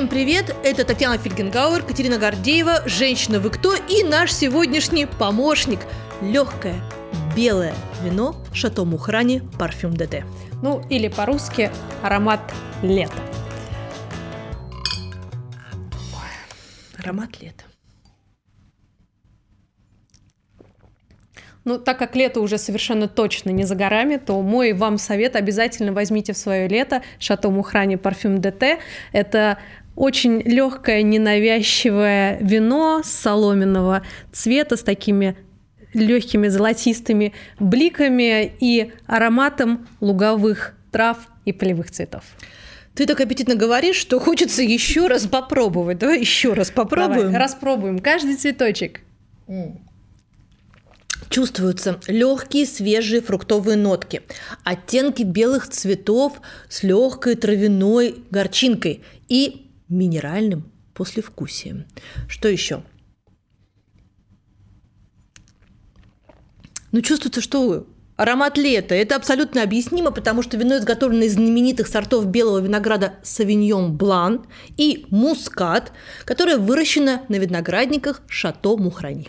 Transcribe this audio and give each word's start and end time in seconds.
Всем 0.00 0.08
привет! 0.08 0.56
Это 0.64 0.86
Татьяна 0.86 1.18
Фельгенгауэр, 1.18 1.82
Катерина 1.82 2.16
Гордеева, 2.16 2.88
«Женщина, 2.88 3.38
вы 3.38 3.50
кто?» 3.50 3.74
и 3.74 4.02
наш 4.02 4.32
сегодняшний 4.32 5.04
помощник– 5.04 5.80
легкое 6.22 6.82
белое 7.36 7.74
вино 8.02 8.34
Шато 8.54 8.86
Мухрани 8.86 9.42
парфюм 9.58 9.94
ДТ. 9.94 10.24
Ну, 10.62 10.82
или 10.88 11.08
по-русски 11.08 11.70
аромат 12.02 12.40
лета. 12.82 13.12
Аромат 16.98 17.38
лета. 17.42 17.64
Ну, 21.64 21.78
так 21.78 21.98
как 21.98 22.16
лето 22.16 22.40
уже 22.40 22.56
совершенно 22.56 23.06
точно 23.06 23.50
не 23.50 23.64
за 23.64 23.74
горами, 23.74 24.16
то 24.16 24.40
мой 24.40 24.72
вам 24.72 24.96
совет 24.96 25.36
обязательно 25.36 25.92
возьмите 25.92 26.32
в 26.32 26.38
свое 26.38 26.68
лето 26.68 27.02
Шато 27.18 27.50
Мухрани 27.50 27.96
парфюм 27.96 28.40
ДТ. 28.40 28.80
Это 29.12 29.58
очень 29.96 30.40
легкое, 30.42 31.02
ненавязчивое 31.02 32.38
вино 32.40 33.02
соломенного 33.04 34.02
цвета 34.32 34.76
с 34.76 34.82
такими 34.82 35.36
легкими 35.92 36.48
золотистыми 36.48 37.32
бликами 37.58 38.52
и 38.60 38.92
ароматом 39.06 39.88
луговых 40.00 40.74
трав 40.92 41.18
и 41.44 41.52
полевых 41.52 41.90
цветов. 41.90 42.24
Ты 42.94 43.06
так 43.06 43.20
аппетитно 43.20 43.54
говоришь, 43.54 43.96
что 43.96 44.18
хочется 44.18 44.62
еще 44.62 45.06
раз 45.06 45.26
попробовать. 45.26 45.98
Давай 45.98 46.20
еще 46.20 46.52
раз 46.52 46.70
попробуем. 46.70 47.26
Давай, 47.26 47.38
распробуем 47.38 47.98
каждый 47.98 48.36
цветочек. 48.36 49.00
Чувствуются 51.28 52.00
легкие 52.08 52.66
свежие 52.66 53.20
фруктовые 53.20 53.76
нотки, 53.76 54.22
оттенки 54.64 55.22
белых 55.22 55.68
цветов 55.68 56.40
с 56.68 56.82
легкой 56.82 57.36
травяной 57.36 58.16
горчинкой 58.30 59.04
и 59.28 59.69
минеральным 59.90 60.70
послевкусием. 60.94 61.86
Что 62.28 62.48
еще? 62.48 62.82
Ну, 66.92 67.02
чувствуется, 67.02 67.40
что 67.40 67.86
аромат 68.16 68.58
лета. 68.58 68.94
Это 68.94 69.16
абсолютно 69.16 69.62
объяснимо, 69.62 70.10
потому 70.10 70.42
что 70.42 70.56
вино 70.56 70.76
изготовлено 70.76 71.24
из 71.24 71.34
знаменитых 71.34 71.86
сортов 71.86 72.26
белого 72.26 72.58
винограда 72.58 73.14
Савиньон 73.22 73.96
Блан 73.96 74.44
и 74.76 75.06
Мускат, 75.10 75.92
которое 76.24 76.58
выращено 76.58 77.22
на 77.28 77.36
виноградниках 77.36 78.22
Шато 78.28 78.76
Мухрани. 78.76 79.28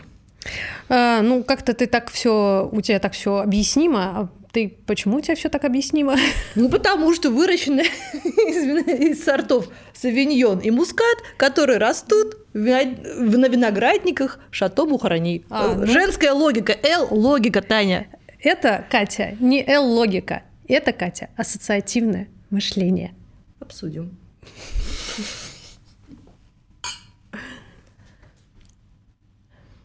А, 0.89 1.21
ну, 1.21 1.43
как-то 1.43 1.73
ты 1.73 1.87
так 1.87 2.11
все, 2.11 2.67
у 2.71 2.81
тебя 2.81 2.99
так 2.99 3.13
все 3.13 3.37
объяснимо. 3.37 4.29
Ты 4.51 4.77
почему 4.85 5.17
у 5.17 5.21
тебя 5.21 5.35
все 5.35 5.49
так 5.49 5.63
объяснимо? 5.63 6.15
Ну, 6.55 6.69
потому 6.69 7.13
что 7.13 7.29
выращено 7.29 7.81
из, 8.13 8.87
из 8.87 9.23
сортов 9.23 9.69
савиньон 9.93 10.59
и 10.59 10.69
мускат, 10.69 11.17
которые 11.37 11.77
растут 11.77 12.37
на 12.53 13.47
виноградниках 13.47 14.39
Шато 14.51 14.85
Мухрани. 14.85 15.45
А, 15.49 15.75
ну... 15.75 15.87
Женская 15.87 16.33
логика, 16.33 16.75
Л-логика, 16.83 17.61
Таня. 17.61 18.07
Это, 18.39 18.85
Катя, 18.89 19.37
не 19.39 19.63
Л-логика. 19.65 20.43
Это, 20.67 20.91
Катя, 20.91 21.29
ассоциативное 21.37 22.27
мышление. 22.49 23.13
Обсудим. 23.59 24.17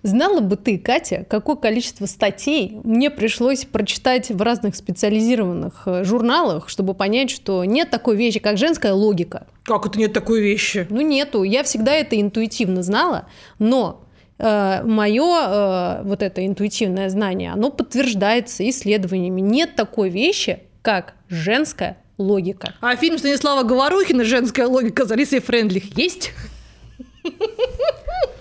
Знала 0.06 0.38
бы 0.38 0.54
ты, 0.54 0.78
Катя, 0.78 1.26
какое 1.28 1.56
количество 1.56 2.06
статей 2.06 2.78
мне 2.84 3.10
пришлось 3.10 3.64
прочитать 3.64 4.30
в 4.30 4.40
разных 4.40 4.76
специализированных 4.76 5.82
э, 5.86 6.04
журналах, 6.04 6.68
чтобы 6.68 6.94
понять, 6.94 7.28
что 7.28 7.64
нет 7.64 7.90
такой 7.90 8.14
вещи, 8.16 8.38
как 8.38 8.56
женская 8.56 8.92
логика. 8.92 9.48
Как 9.64 9.84
это 9.84 9.98
нет 9.98 10.12
такой 10.12 10.40
вещи? 10.40 10.86
Ну 10.90 11.00
нету. 11.00 11.42
Я 11.42 11.64
всегда 11.64 11.92
это 11.92 12.20
интуитивно 12.20 12.84
знала, 12.84 13.26
но 13.58 14.04
э, 14.38 14.82
мое 14.84 15.24
э, 15.24 16.02
вот 16.04 16.22
это 16.22 16.46
интуитивное 16.46 17.08
знание, 17.08 17.50
оно 17.50 17.70
подтверждается 17.70 18.68
исследованиями. 18.70 19.40
Нет 19.40 19.74
такой 19.74 20.08
вещи, 20.08 20.60
как 20.82 21.14
женская 21.28 21.96
логика. 22.16 22.74
А 22.80 22.94
фильм 22.94 23.18
Станислава 23.18 23.64
Говорухина 23.64 24.22
«Женская 24.22 24.68
логика» 24.68 25.04
за 25.04 25.16
Лисой 25.16 25.40
Френдлих 25.40 25.98
есть? 25.98 26.30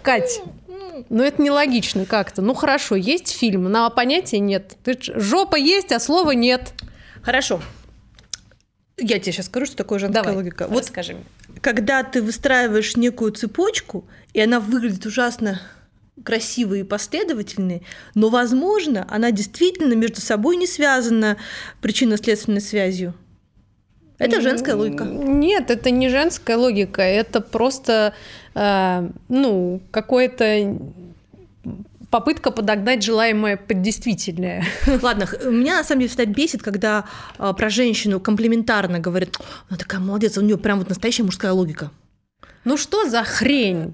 Кать, 0.03 0.41
ну 1.09 1.23
это 1.23 1.41
нелогично 1.41 2.05
как-то. 2.05 2.41
Ну 2.41 2.53
хорошо, 2.53 2.95
есть 2.95 3.29
фильм, 3.29 3.63
но 3.63 3.89
понятия 3.89 4.39
нет. 4.39 4.77
Ты, 4.83 4.97
жопа 4.99 5.55
есть, 5.55 5.91
а 5.91 5.99
слова 5.99 6.31
нет. 6.31 6.73
Хорошо. 7.21 7.61
Я 8.97 9.19
тебе 9.19 9.33
сейчас 9.33 9.47
скажу, 9.47 9.65
что 9.65 9.75
такое 9.75 9.99
женская 9.99 10.23
Давай, 10.23 10.35
логика. 10.35 10.67
Вот 10.69 10.85
скажи 10.85 11.13
мне. 11.13 11.25
Когда 11.61 12.03
ты 12.03 12.21
выстраиваешь 12.21 12.95
некую 12.95 13.31
цепочку, 13.31 14.07
и 14.33 14.39
она 14.39 14.59
выглядит 14.59 15.05
ужасно 15.05 15.61
красивой 16.23 16.81
и 16.81 16.83
последовательной, 16.83 17.83
но, 18.13 18.29
возможно, 18.29 19.05
она 19.09 19.31
действительно 19.31 19.93
между 19.93 20.21
собой 20.21 20.55
не 20.55 20.67
связана 20.67 21.37
причинно-следственной 21.81 22.61
связью. 22.61 23.13
Это 24.17 24.41
женская 24.41 24.75
логика. 24.75 25.03
Нет, 25.03 25.71
это 25.71 25.91
не 25.91 26.09
женская 26.09 26.57
логика, 26.57 27.01
это 27.01 27.41
просто, 27.41 28.13
э, 28.53 29.09
ну, 29.29 29.81
какое-то 29.91 30.77
попытка 32.09 32.51
подогнать 32.51 33.03
желаемое 33.03 33.57
под 33.57 33.81
действительное. 33.81 34.63
Ладно, 35.01 35.27
меня 35.43 35.77
на 35.77 35.83
самом 35.83 36.01
деле 36.01 36.09
всегда 36.09 36.25
бесит, 36.25 36.63
когда 36.63 37.03
э, 37.37 37.53
про 37.57 37.69
женщину 37.69 38.19
комплиментарно 38.19 38.99
говорят, 38.99 39.37
она 39.69 39.77
такая 39.77 39.99
молодец, 39.99 40.37
у 40.37 40.41
нее 40.41 40.57
прям 40.57 40.79
вот 40.79 40.87
настоящая 40.89 41.23
мужская 41.23 41.51
логика. 41.51 41.91
Ну 42.63 42.77
что 42.77 43.09
за 43.09 43.23
хрень? 43.23 43.93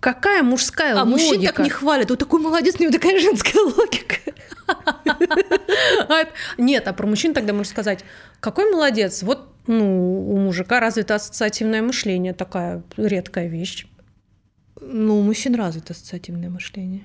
Какая 0.00 0.42
мужская 0.42 0.94
а 0.94 1.02
логика? 1.02 1.02
А 1.02 1.10
мужчин 1.10 1.42
так 1.42 1.58
не 1.60 1.70
хвалят. 1.70 2.10
Вот 2.10 2.18
такой 2.18 2.40
молодец, 2.40 2.76
у 2.78 2.82
него 2.82 2.92
такая 2.92 3.18
женская 3.18 3.58
логика. 3.60 4.16
Нет, 6.58 6.86
а 6.86 6.92
про 6.92 7.06
мужчин 7.06 7.34
тогда 7.34 7.52
можно 7.52 7.70
сказать, 7.70 8.04
какой 8.40 8.70
молодец, 8.70 9.22
вот 9.22 9.48
ну, 9.66 10.30
у 10.30 10.36
мужика 10.36 10.80
развито 10.80 11.16
ассоциативное 11.16 11.82
мышление, 11.82 12.32
такая 12.32 12.82
редкая 12.96 13.48
вещь. 13.48 13.86
Ну, 14.80 15.18
у 15.18 15.22
мужчин 15.22 15.54
развито 15.54 15.92
ассоциативное 15.92 16.48
мышление. 16.48 17.04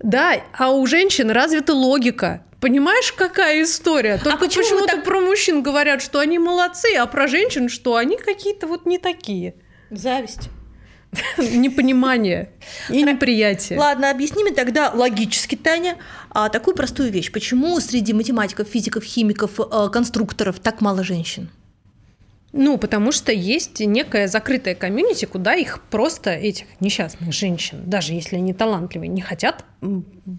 Да, 0.00 0.34
а 0.52 0.72
у 0.72 0.84
женщин 0.86 1.30
развита 1.30 1.72
логика. 1.72 2.44
Понимаешь, 2.60 3.12
какая 3.12 3.62
история? 3.62 4.18
Только 4.18 4.34
а 4.34 4.36
почему 4.36 4.64
почему-то 4.64 4.96
так... 4.96 5.04
про 5.04 5.20
мужчин 5.20 5.62
говорят, 5.62 6.02
что 6.02 6.18
они 6.18 6.38
молодцы, 6.38 6.94
а 6.98 7.06
про 7.06 7.28
женщин, 7.28 7.68
что 7.68 7.96
они 7.96 8.16
какие-то 8.16 8.66
вот 8.66 8.86
не 8.86 8.98
такие. 8.98 9.54
Зависть. 9.90 10.48
Непонимание 11.38 12.50
и 12.88 13.02
неприятие. 13.02 13.78
Ладно, 13.78 14.10
объясни 14.10 14.42
мне 14.44 14.54
тогда 14.54 14.90
логически, 14.90 15.56
Таня, 15.56 15.96
а 16.30 16.48
такую 16.48 16.74
простую 16.74 17.10
вещь. 17.10 17.30
Почему 17.30 17.78
среди 17.80 18.14
математиков, 18.14 18.66
физиков, 18.66 19.04
химиков, 19.04 19.60
э, 19.60 19.88
конструкторов 19.90 20.58
так 20.58 20.80
мало 20.80 21.04
женщин? 21.04 21.50
Ну, 22.52 22.78
потому 22.78 23.12
что 23.12 23.32
есть 23.32 23.80
некая 23.80 24.28
закрытая 24.28 24.74
комьюнити, 24.74 25.24
куда 25.24 25.54
их 25.54 25.82
просто, 25.90 26.30
этих 26.30 26.66
несчастных 26.80 27.32
женщин, 27.32 27.82
даже 27.86 28.12
если 28.12 28.36
они 28.36 28.52
талантливые, 28.52 29.08
не 29.08 29.22
хотят 29.22 29.64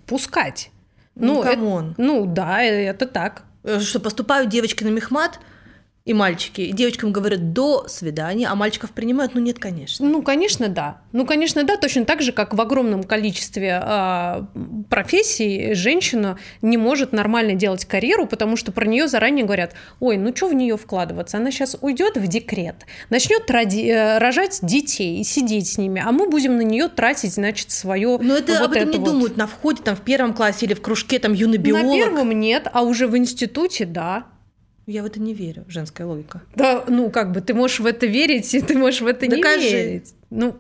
пускать. 0.06 0.70
Ну, 1.16 1.36
ну 1.36 1.44
come 1.44 1.71
on. 1.71 1.92
Это, 1.92 2.02
ну, 2.02 2.26
да, 2.26 2.64
это 2.64 3.06
так. 3.06 3.46
Э, 3.64 3.80
что 3.80 4.00
поступают 4.00 4.50
девочки 4.50 4.84
на 4.84 4.90
мехмат, 4.90 5.40
и 6.06 6.14
мальчики. 6.14 6.62
И 6.62 6.74
девочкам 6.74 7.14
говорят 7.14 7.54
«до 7.54 7.88
свидания», 7.88 8.48
а 8.50 8.56
мальчиков 8.56 8.92
принимают? 8.92 9.36
Ну 9.36 9.42
нет, 9.42 9.58
конечно. 9.58 10.06
Ну, 10.06 10.22
конечно, 10.22 10.68
да. 10.68 11.02
Ну, 11.14 11.26
конечно, 11.26 11.64
да, 11.64 11.78
точно 11.78 12.04
так 12.04 12.22
же, 12.22 12.34
как 12.34 12.54
в 12.54 12.60
огромном 12.60 13.04
количестве 13.04 13.82
э, 13.82 14.44
профессий 14.90 15.74
женщина 15.76 16.38
не 16.62 16.76
может 16.76 17.14
нормально 17.14 17.54
делать 17.54 17.86
карьеру, 17.86 18.28
потому 18.28 18.58
что 18.58 18.74
про 18.74 18.86
нее 18.86 19.08
заранее 19.08 19.46
говорят, 19.46 19.76
ой, 20.02 20.18
ну 20.18 20.36
что 20.36 20.50
в 20.50 20.54
нее 20.54 20.76
вкладываться, 20.76 21.38
она 21.38 21.52
сейчас 21.52 21.78
уйдет 21.80 22.18
в 22.18 22.28
декрет, 22.28 22.86
начнет 23.10 23.50
роди- 23.50 23.88
э, 23.88 24.18
рожать 24.18 24.60
детей 24.62 25.22
и 25.22 25.24
сидеть 25.24 25.68
с 25.68 25.78
ними, 25.78 26.04
а 26.06 26.12
мы 26.12 26.30
будем 26.30 26.58
на 26.58 26.64
нее 26.64 26.90
тратить, 26.90 27.34
значит, 27.34 27.72
свое. 27.72 28.18
Но 28.22 28.36
это 28.36 28.54
вот 28.54 28.62
об 28.62 28.72
этом 28.74 28.90
это 28.90 28.98
не 28.98 29.06
вот. 29.06 29.10
думают 29.10 29.38
на 29.38 29.48
входе, 29.48 29.82
там 29.82 29.96
в 29.96 30.02
первом 30.02 30.34
классе 30.34 30.66
или 30.66 30.74
в 30.74 30.82
кружке, 30.82 31.20
там 31.20 31.32
юный 31.32 31.58
биолог. 31.58 31.86
На 31.86 31.94
первом 31.94 32.32
нет, 32.32 32.68
а 32.74 32.82
уже 32.82 33.08
в 33.08 33.16
институте, 33.16 33.86
да. 33.86 34.26
Я 34.86 35.04
в 35.04 35.06
это 35.06 35.20
не 35.20 35.34
верю, 35.34 35.64
женская 35.68 36.06
логика. 36.06 36.42
Да, 36.56 36.84
ну 36.88 37.10
как 37.10 37.32
бы 37.32 37.42
ты 37.42 37.54
можешь 37.54 37.80
в 37.80 37.86
это 37.86 38.06
верить, 38.06 38.54
и 38.54 38.62
ты 38.62 38.78
можешь 38.78 39.02
в 39.02 39.08
это 39.08 39.28
Докажи. 39.28 39.60
не 39.60 39.72
верить. 39.72 40.14
Ну, 40.30 40.56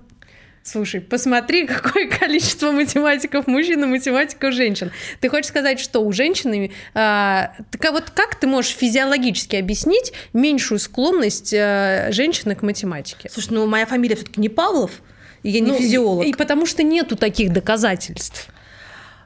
Слушай, 0.63 1.01
посмотри, 1.01 1.67
какое 1.67 2.09
количество 2.09 2.71
математиков 2.71 3.47
мужчин 3.47 3.83
и 3.83 3.85
математиков 3.85 4.53
женщин. 4.53 4.91
Ты 5.19 5.29
хочешь 5.29 5.49
сказать, 5.49 5.79
что 5.79 5.99
у 5.99 6.11
женщины... 6.13 6.71
А, 6.93 7.53
так, 7.69 7.83
а 7.85 7.91
вот 7.91 8.09
как 8.11 8.39
ты 8.39 8.47
можешь 8.47 8.71
физиологически 8.71 9.57
объяснить 9.57 10.13
меньшую 10.31 10.79
склонность 10.79 11.53
а, 11.53 12.07
женщины 12.11 12.55
к 12.55 12.61
математике? 12.61 13.29
Слушай, 13.29 13.49
ну 13.51 13.67
моя 13.67 13.85
фамилия 13.85 14.15
все 14.15 14.25
таки 14.25 14.39
не 14.39 14.49
Павлов, 14.49 15.01
и 15.43 15.49
я 15.49 15.59
не 15.59 15.71
ну, 15.71 15.77
физиолог. 15.77 16.25
И, 16.25 16.29
и 16.29 16.33
потому 16.33 16.65
что 16.65 16.81
нету 16.81 17.17
таких 17.17 17.51
доказательств. 17.51 18.47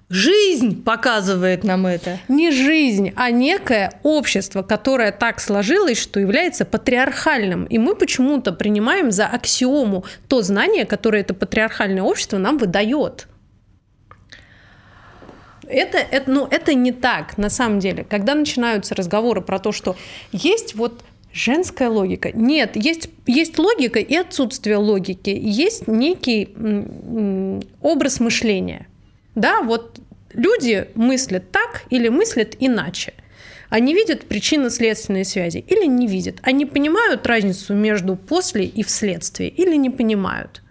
Жизнь 0.10 0.84
показывает 0.84 1.66
нам 1.66 1.86
это. 1.86 2.20
Не 2.30 2.52
жизнь, 2.52 3.12
а 3.18 3.30
некое 3.30 4.00
общество, 4.04 4.62
которое 4.62 5.12
так 5.12 5.42
сложилось, 5.42 5.98
что 5.98 6.22
является 6.22 6.64
патриархальным. 6.64 7.66
И 7.66 7.78
мы 7.78 7.94
почему-то 7.94 8.54
принимаем 8.54 9.12
за 9.12 9.26
аксиому 9.28 10.06
то 10.30 10.42
знание, 10.42 10.86
которое 10.86 11.22
это 11.22 11.34
патриархальное 11.34 12.04
общество 12.04 12.38
нам 12.38 12.58
выдает. 12.58 13.28
Это, 15.68 15.98
это, 15.98 16.32
ну, 16.32 16.48
это 16.50 16.74
не 16.74 16.94
так, 16.94 17.38
на 17.38 17.50
самом 17.50 17.80
деле. 17.80 18.06
Когда 18.06 18.34
начинаются 18.34 18.96
разговоры 18.96 19.42
про 19.42 19.60
то, 19.60 19.74
что 19.74 19.98
есть 20.32 20.76
вот 20.76 21.04
женская 21.34 21.90
логика. 21.90 22.32
Нет, 22.32 22.78
есть, 22.78 23.10
есть 23.26 23.60
логика 23.60 24.00
и 24.00 24.16
отсутствие 24.16 24.78
логики. 24.78 25.38
Есть 25.38 25.90
некий 25.90 26.56
образ 27.82 28.22
мышления– 28.22 28.88
да, 29.38 29.62
вот 29.62 30.00
люди 30.34 30.88
мыслят 30.96 31.52
так 31.52 31.84
или 31.92 32.10
мыслят 32.10 32.56
иначе. 32.60 33.14
Они 33.70 33.94
видят 33.94 34.28
причинно-следственные 34.28 35.26
связи 35.26 35.60
или 35.60 35.86
не 35.86 36.08
видят. 36.08 36.38
Они 36.42 36.66
понимают 36.66 37.28
разницу 37.28 37.76
между 37.76 38.16
после 38.16 38.66
и 38.66 38.82
вследствие 38.84 39.50
или 39.50 39.76
не 39.76 39.92
понимают. 39.92 40.64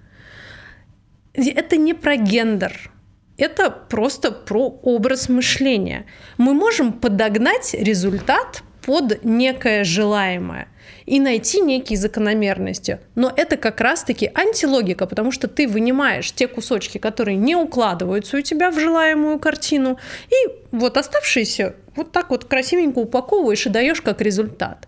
Это 1.34 1.76
не 1.76 1.94
про 1.94 2.16
гендер. 2.16 2.90
Это 3.38 3.70
просто 3.70 4.32
про 4.32 4.68
образ 4.82 5.28
мышления. 5.28 6.06
Мы 6.36 6.52
можем 6.52 6.92
подогнать 6.92 7.72
результат 7.78 8.62
под 8.86 9.24
некое 9.24 9.82
желаемое 9.82 10.68
и 11.06 11.18
найти 11.18 11.60
некие 11.60 11.98
закономерности. 11.98 13.00
Но 13.16 13.32
это 13.36 13.56
как 13.56 13.80
раз-таки 13.80 14.30
антилогика, 14.32 15.06
потому 15.06 15.32
что 15.32 15.48
ты 15.48 15.66
вынимаешь 15.66 16.32
те 16.32 16.46
кусочки, 16.46 16.98
которые 16.98 17.36
не 17.36 17.56
укладываются 17.56 18.36
у 18.36 18.40
тебя 18.40 18.70
в 18.70 18.78
желаемую 18.78 19.40
картину, 19.40 19.98
и 20.28 20.50
вот 20.70 20.96
оставшиеся 20.96 21.74
вот 21.96 22.12
так 22.12 22.30
вот 22.30 22.44
красивенько 22.44 23.00
упаковываешь 23.00 23.66
и 23.66 23.70
даешь 23.70 24.00
как 24.00 24.20
результат. 24.20 24.86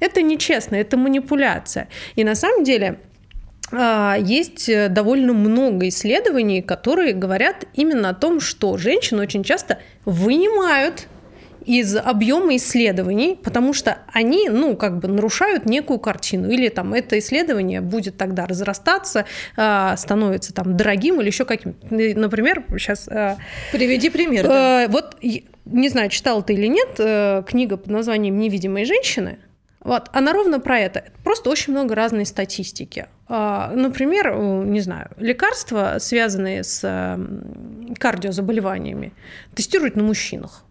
Это 0.00 0.20
нечестно, 0.20 0.74
это 0.74 0.96
манипуляция. 0.96 1.88
И 2.16 2.24
на 2.24 2.34
самом 2.34 2.64
деле 2.64 2.98
а, 3.70 4.16
есть 4.18 4.68
довольно 4.90 5.32
много 5.32 5.88
исследований, 5.88 6.60
которые 6.60 7.12
говорят 7.12 7.66
именно 7.74 8.08
о 8.08 8.14
том, 8.14 8.40
что 8.40 8.76
женщины 8.78 9.22
очень 9.22 9.44
часто 9.44 9.78
вынимают 10.04 11.06
из 11.68 11.94
объема 11.96 12.56
исследований, 12.56 13.36
потому 13.36 13.74
что 13.74 13.98
они, 14.10 14.48
ну, 14.48 14.74
как 14.74 15.00
бы 15.00 15.06
нарушают 15.06 15.66
некую 15.66 15.98
картину. 15.98 16.48
Или 16.48 16.70
там 16.70 16.94
это 16.94 17.18
исследование 17.18 17.82
будет 17.82 18.16
тогда 18.16 18.46
разрастаться, 18.46 19.26
э, 19.54 19.94
становится 19.98 20.54
там 20.54 20.78
дорогим 20.78 21.20
или 21.20 21.26
еще 21.26 21.44
каким. 21.44 21.76
Например, 21.90 22.64
сейчас... 22.78 23.06
Э, 23.08 23.36
Приведи 23.70 24.08
пример. 24.08 24.46
Э, 24.46 24.48
да. 24.48 24.86
Вот, 24.88 25.16
не 25.20 25.88
знаю, 25.90 26.08
читал 26.08 26.42
ты 26.42 26.54
или 26.54 26.68
нет, 26.68 26.88
э, 26.98 27.42
книга 27.46 27.76
под 27.76 27.88
названием 27.88 28.38
«Невидимые 28.38 28.86
женщины». 28.86 29.38
Вот, 29.84 30.08
она 30.12 30.32
ровно 30.32 30.60
про 30.60 30.78
это. 30.78 31.04
Просто 31.22 31.50
очень 31.50 31.74
много 31.74 31.94
разной 31.94 32.24
статистики. 32.24 33.06
Например, 33.28 34.36
не 34.64 34.80
знаю, 34.80 35.10
лекарства, 35.18 35.96
связанные 35.98 36.64
с 36.64 36.80
кардиозаболеваниями, 37.98 39.12
тестируют 39.54 39.94
на 39.96 40.02
мужчинах 40.02 40.64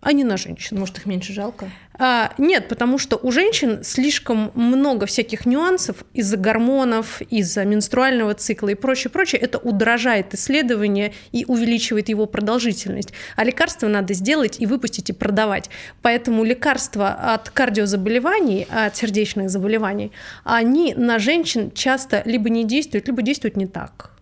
а 0.00 0.12
не 0.12 0.24
на 0.24 0.36
женщин. 0.36 0.78
Может, 0.78 0.98
их 0.98 1.06
меньше 1.06 1.32
жалко? 1.32 1.70
А, 2.02 2.32
нет, 2.38 2.68
потому 2.68 2.96
что 2.96 3.16
у 3.16 3.30
женщин 3.30 3.84
слишком 3.84 4.50
много 4.54 5.04
всяких 5.04 5.44
нюансов 5.44 6.04
из-за 6.14 6.38
гормонов, 6.38 7.20
из-за 7.28 7.64
менструального 7.64 8.32
цикла 8.34 8.68
и 8.68 8.74
прочее, 8.74 9.10
прочее. 9.10 9.40
Это 9.42 9.58
удорожает 9.58 10.32
исследование 10.32 11.12
и 11.32 11.44
увеличивает 11.46 12.08
его 12.08 12.24
продолжительность. 12.24 13.12
А 13.36 13.44
лекарства 13.44 13.88
надо 13.88 14.14
сделать 14.14 14.58
и 14.60 14.66
выпустить 14.66 15.10
и 15.10 15.12
продавать. 15.12 15.68
Поэтому 16.00 16.44
лекарства 16.44 17.12
от 17.34 17.50
кардиозаболеваний, 17.50 18.66
от 18.70 18.96
сердечных 18.96 19.50
заболеваний, 19.50 20.12
они 20.44 20.94
на 20.94 21.18
женщин 21.18 21.70
часто 21.72 22.22
либо 22.24 22.48
не 22.48 22.64
действуют, 22.64 23.06
либо 23.08 23.20
действуют 23.20 23.56
не 23.56 23.66
так. 23.66 24.12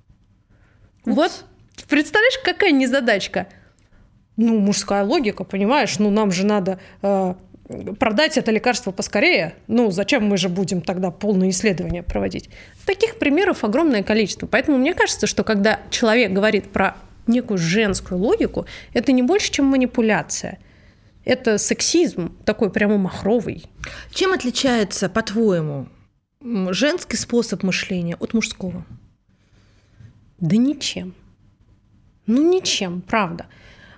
Упс. 1.07 1.17
Вот 1.17 1.45
представляешь, 1.89 2.39
какая 2.45 2.73
незадачка? 2.73 3.47
Ну, 4.39 4.61
мужская 4.61 5.05
логика, 5.05 5.43
понимаешь, 5.45 5.99
ну, 5.99 6.11
нам 6.11 6.31
же 6.31 6.47
надо 6.47 6.79
э, 7.03 7.35
продать 7.99 8.39
это 8.39 8.53
лекарство 8.53 8.93
поскорее. 8.93 9.55
Ну, 9.67 9.91
зачем 9.91 10.27
мы 10.27 10.37
же 10.37 10.49
будем 10.49 10.81
тогда 10.81 11.11
полное 11.11 11.51
исследование 11.51 12.05
проводить? 12.05 12.49
Таких 12.87 13.19
примеров 13.19 13.65
огромное 13.65 14.05
количество. 14.05 14.47
Поэтому 14.47 14.79
мне 14.79 14.95
кажется, 14.95 15.27
что 15.27 15.43
когда 15.43 15.81
человек 15.91 16.33
говорит 16.33 16.71
про 16.71 16.97
некую 17.27 17.59
женскую 17.59 18.21
логику, 18.21 18.65
это 18.95 19.11
не 19.11 19.25
больше, 19.25 19.51
чем 19.51 19.67
манипуляция. 19.67 20.59
Это 21.25 21.59
сексизм 21.59 22.33
такой 22.45 22.71
прямо 22.71 22.97
махровый. 22.97 23.65
Чем 24.13 24.33
отличается, 24.33 25.09
по-твоему, 25.09 25.89
женский 26.71 27.17
способ 27.17 27.65
мышления 27.65 28.15
от 28.21 28.35
мужского? 28.35 28.87
Да 30.39 30.57
ничем. 30.57 31.13
Ну, 32.27 32.49
ничем, 32.49 33.03
правда. 33.03 33.47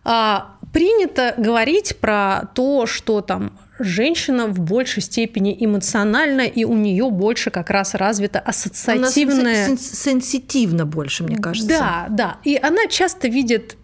А, 0.05 0.57
принято 0.73 1.35
говорить 1.37 1.97
про 2.01 2.51
то, 2.55 2.87
что 2.87 3.21
там 3.21 3.59
женщина 3.79 4.47
в 4.47 4.61
большей 4.61 5.03
степени 5.03 5.57
эмоциональна, 5.59 6.43
и 6.43 6.65
у 6.65 6.75
нее 6.75 7.11
больше 7.11 7.51
как 7.51 7.71
раз 7.71 7.95
развита 7.95 8.39
ассоциативная... 8.39 9.67
Она 9.67 9.77
сенситивно 9.77 10.87
больше, 10.87 11.25
мне 11.25 11.37
кажется. 11.37 11.69
Да, 11.69 12.07
да. 12.11 12.37
И 12.45 12.59
она 12.63 12.87
часто 12.89 13.29
видит 13.29 13.77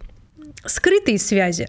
скрытые 0.65 1.19
связи. 1.19 1.67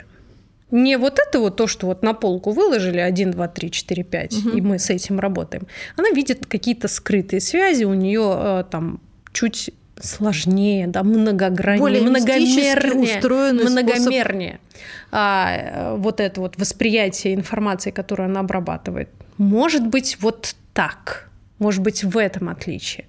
Не 0.70 0.98
вот 0.98 1.18
это 1.18 1.40
вот 1.40 1.56
то, 1.56 1.66
что 1.66 1.86
вот 1.86 2.02
на 2.02 2.12
полку 2.12 2.50
выложили 2.50 2.98
1, 2.98 3.30
2, 3.30 3.48
3, 3.48 3.70
4, 3.70 4.04
5, 4.04 4.32
угу. 4.32 4.48
и 4.50 4.60
мы 4.60 4.78
с 4.78 4.90
этим 4.90 5.18
работаем. 5.18 5.66
Она 5.96 6.10
видит 6.10 6.44
какие-то 6.46 6.88
скрытые 6.88 7.40
связи, 7.40 7.84
у 7.84 7.94
нее 7.94 8.34
э, 8.38 8.64
там 8.70 9.00
чуть 9.32 9.70
сложнее, 10.00 10.86
да, 10.86 11.02
многограннее, 11.02 11.80
Более 11.80 12.02
многомернее, 12.02 12.74
многомернее. 13.52 14.60
А, 15.10 15.94
вот 15.96 16.20
это 16.20 16.40
вот 16.40 16.56
восприятие 16.56 17.34
информации, 17.34 17.90
которую 17.90 18.26
она 18.26 18.40
обрабатывает. 18.40 19.08
Может 19.38 19.86
быть, 19.86 20.18
вот 20.20 20.54
так. 20.72 21.28
Может 21.58 21.82
быть, 21.82 22.04
в 22.04 22.16
этом 22.16 22.48
отличие. 22.48 23.06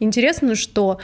Интересно, 0.00 0.54
что 0.54 0.98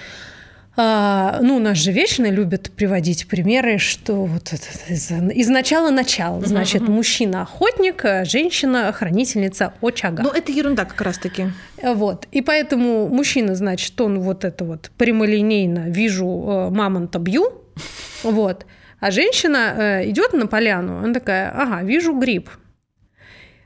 а, 0.81 1.41
ну, 1.43 1.59
нас 1.59 1.77
же 1.77 1.91
вечно 1.91 2.31
любят 2.31 2.71
приводить 2.71 3.27
примеры, 3.27 3.79
что 3.79 4.27
вот 4.27 4.53
это, 4.53 4.93
из, 4.93 5.11
из 5.11 5.49
начала 5.49 5.91
начала. 5.91 6.41
Значит, 6.47 6.83
uh-huh. 6.83 6.91
мужчина 6.91 7.43
охотник, 7.43 8.05
а 8.05 8.25
женщина 8.25 8.93
хранительница 8.93 9.75
очага. 9.83 10.23
Ну, 10.23 10.31
это 10.31 10.53
ерунда 10.53 10.85
как 10.85 11.01
раз-таки. 11.01 11.49
Вот. 11.83 12.29
И 12.31 12.43
поэтому 12.43 13.09
мужчина, 13.09 13.57
значит, 13.57 14.01
он 14.01 14.21
вот 14.21 14.45
это 14.45 14.65
вот 14.65 14.93
прямолинейно 14.97 15.89
вижу 15.89 16.27
э, 16.27 16.71
мамонта 16.71 17.19
бью, 17.19 17.65
вот. 18.23 18.65
А 19.01 19.11
женщина 19.11 19.75
э, 19.77 20.11
идет 20.11 20.33
на 20.33 20.47
поляну, 20.47 20.99
она 20.99 21.13
такая, 21.13 21.51
ага, 21.51 21.83
вижу 21.83 22.17
гриб. 22.17 22.51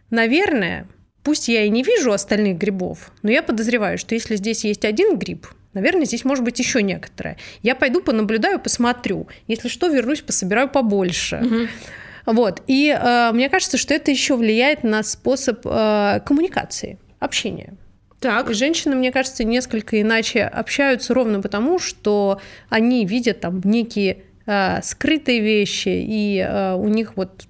Наверное, 0.09 0.89
пусть 1.23 1.49
я 1.49 1.65
и 1.65 1.69
не 1.69 1.83
вижу 1.83 2.11
остальных 2.11 2.57
грибов, 2.57 3.13
но 3.21 3.31
я 3.31 3.43
подозреваю, 3.43 3.99
что 3.99 4.15
если 4.15 4.37
здесь 4.37 4.65
есть 4.65 4.87
один 4.87 5.19
гриб, 5.19 5.47
Наверное, 5.75 6.05
здесь 6.05 6.25
может 6.25 6.45
быть 6.45 6.59
еще 6.59 6.83
некоторое. 6.83 7.39
Я 7.63 7.75
пойду 7.75 8.01
понаблюдаю, 8.03 8.61
посмотрю. 8.61 9.29
Если 9.47 9.69
что, 9.69 9.89
вернусь, 9.89 10.21
пособираю 10.21 10.69
побольше. 10.69 11.37
Угу. 11.45 12.35
Вот. 12.35 12.63
И 12.67 12.89
э, 12.89 13.33
мне 13.33 13.49
кажется, 13.49 13.79
что 13.79 13.95
это 13.95 14.11
еще 14.11 14.37
влияет 14.37 14.85
на 14.85 15.03
способ 15.03 15.61
э, 15.65 16.21
коммуникации, 16.25 16.99
общения. 17.19 17.75
Так. 18.21 18.51
И 18.51 18.55
женщины, 18.55 18.95
мне 18.95 19.11
кажется, 19.11 19.45
несколько 19.45 20.01
иначе 20.01 20.45
общаются 20.45 21.13
ровно 21.15 21.41
потому, 21.41 21.79
что 21.79 22.41
они 22.69 23.05
видят 23.05 23.41
там 23.41 23.61
некие 23.65 24.19
э, 24.47 24.81
скрытые 24.83 25.41
вещи, 25.41 25.89
и 25.89 26.39
э, 26.39 26.75
у 26.75 26.89
них 26.89 27.17
вот 27.17 27.47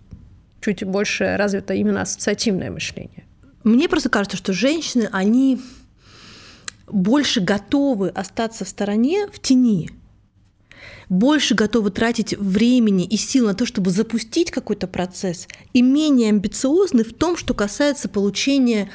чуть 0.62 0.85
больше 0.85 1.37
развито 1.37 1.75
именно 1.75 2.02
ассоциативное 2.02 2.71
мышление. 2.71 3.25
Мне 3.64 3.88
просто 3.88 4.09
кажется, 4.09 4.37
что 4.37 4.52
женщины, 4.52 5.09
они 5.12 5.61
больше 6.87 7.41
готовы 7.41 8.09
остаться 8.09 8.65
в 8.65 8.69
стороне, 8.69 9.27
в 9.33 9.41
тени, 9.41 9.91
больше 11.09 11.55
готовы 11.55 11.91
тратить 11.91 12.37
времени 12.37 13.05
и 13.05 13.17
сил 13.17 13.47
на 13.47 13.55
то, 13.55 13.67
чтобы 13.67 13.91
запустить 13.91 14.51
какой-то 14.51 14.87
процесс, 14.87 15.47
и 15.73 15.83
менее 15.83 16.31
амбициозны 16.31 17.05
в 17.05 17.12
том, 17.12 17.37
что 17.37 17.55
касается 17.55 18.09
получения 18.09 18.91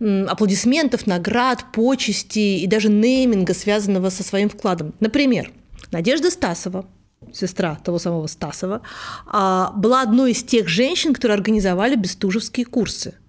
аплодисментов, 0.00 1.06
наград, 1.06 1.66
почести 1.72 2.58
и 2.58 2.66
даже 2.66 2.88
нейминга, 2.88 3.54
связанного 3.54 4.10
со 4.10 4.22
своим 4.24 4.48
вкладом. 4.48 4.92
Например, 5.00 5.52
Надежда 5.92 6.30
Стасова, 6.30 6.86
сестра 7.32 7.76
того 7.76 7.98
самого 8.00 8.26
Стасова, 8.26 8.82
а, 9.26 9.72
была 9.76 10.02
одной 10.02 10.32
из 10.32 10.42
тех 10.42 10.68
женщин, 10.68 11.14
которые 11.14 11.36
организовали 11.36 11.94
бестужевские 11.94 12.66
курсы– 12.66 13.14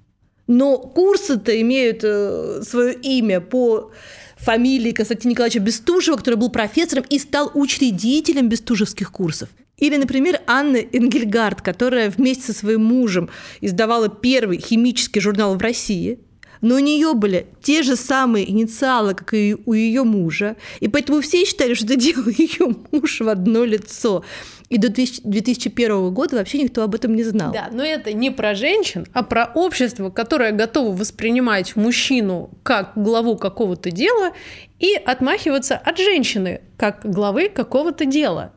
но 0.47 0.77
курсы-то 0.77 1.59
имеют 1.61 2.01
э, 2.03 2.61
свое 2.63 2.93
имя 2.93 3.41
по 3.41 3.91
фамилии 4.37 4.91
Константина 4.91 5.31
Николаевича 5.31 5.59
Бестужева, 5.59 6.17
который 6.17 6.35
был 6.35 6.49
профессором 6.49 7.05
и 7.09 7.17
стал 7.19 7.51
учредителем 7.53 8.49
бестужевских 8.49 9.11
курсов. 9.11 9.49
Или, 9.77 9.97
например, 9.97 10.39
Анна 10.47 10.77
Энгельгард, 10.77 11.61
которая 11.61 12.09
вместе 12.09 12.53
со 12.53 12.53
своим 12.53 12.83
мужем 12.83 13.29
издавала 13.59 14.07
первый 14.07 14.59
химический 14.59 15.19
журнал 15.19 15.55
в 15.55 15.61
России, 15.61 16.19
но 16.61 16.75
у 16.75 16.79
нее 16.79 17.13
были 17.13 17.47
те 17.61 17.83
же 17.83 17.95
самые 17.95 18.49
инициалы, 18.49 19.13
как 19.13 19.33
и 19.33 19.57
у 19.65 19.73
ее 19.73 20.03
мужа, 20.03 20.55
и 20.79 20.87
поэтому 20.87 21.21
все 21.21 21.45
считали, 21.45 21.73
что 21.73 21.85
это 21.85 21.95
делал 21.95 22.27
ее 22.37 22.75
муж 22.91 23.19
в 23.19 23.27
одно 23.27 23.65
лицо. 23.65 24.23
И 24.69 24.77
до 24.77 24.89
2001 24.89 26.13
года 26.13 26.37
вообще 26.37 26.63
никто 26.63 26.83
об 26.83 26.95
этом 26.95 27.15
не 27.15 27.23
знал. 27.23 27.53
Да, 27.53 27.69
но 27.71 27.83
это 27.83 28.13
не 28.13 28.31
про 28.31 28.55
женщин, 28.55 29.05
а 29.13 29.23
про 29.23 29.51
общество, 29.53 30.09
которое 30.09 30.51
готово 30.51 30.95
воспринимать 30.95 31.75
мужчину 31.75 32.49
как 32.63 32.93
главу 32.95 33.37
какого-то 33.37 33.91
дела 33.91 34.31
и 34.79 34.95
отмахиваться 34.95 35.77
от 35.77 35.97
женщины 35.97 36.61
как 36.77 37.01
главы 37.03 37.49
какого-то 37.49 38.05
дела. 38.05 38.53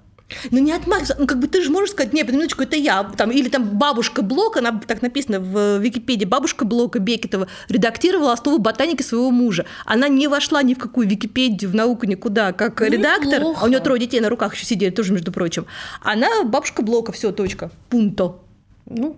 Ну 0.50 0.58
не 0.58 0.73
отмахиваться, 0.73 1.16
ну 1.18 1.26
как 1.26 1.38
бы 1.38 1.49
ты 1.49 1.62
же 1.62 1.70
можешь 1.70 1.90
сказать, 1.90 2.12
нет, 2.12 2.28
минуточку, 2.30 2.62
это 2.62 2.76
я, 2.76 3.02
там, 3.04 3.30
или 3.30 3.49
там 3.49 3.78
бабушка 3.78 4.23
Блока, 4.23 4.61
она 4.61 4.78
так 4.87 5.00
написано 5.00 5.40
в 5.40 5.78
Википедии, 5.78 6.26
бабушка 6.26 6.64
Блока 6.64 6.99
Бекетова 6.99 7.49
редактировала 7.68 8.32
основу 8.32 8.58
ботаники 8.58 9.02
своего 9.02 9.30
мужа. 9.30 9.64
Она 9.87 10.08
не 10.08 10.28
вошла 10.28 10.62
ни 10.62 10.75
в 10.75 10.78
какую 10.78 11.08
Википедию, 11.08 11.70
в 11.70 11.75
науку 11.75 12.06
никуда, 12.06 12.52
как 12.52 12.80
ну, 12.80 12.87
редактор, 12.87 13.42
а 13.56 13.64
у 13.64 13.68
нее 13.68 13.80
трое 13.80 14.00
детей 14.00 14.20
на 14.20 14.28
руках 14.28 14.54
еще 14.54 14.66
сидели, 14.66 14.90
тоже, 14.90 15.12
между 15.12 15.32
прочим. 15.32 15.66
Она 16.02 16.44
бабушка 16.44 16.82
Блока, 16.82 17.12
все, 17.12 17.32
точка, 17.32 17.70
пунто. 17.88 18.38
Ну, 18.87 19.16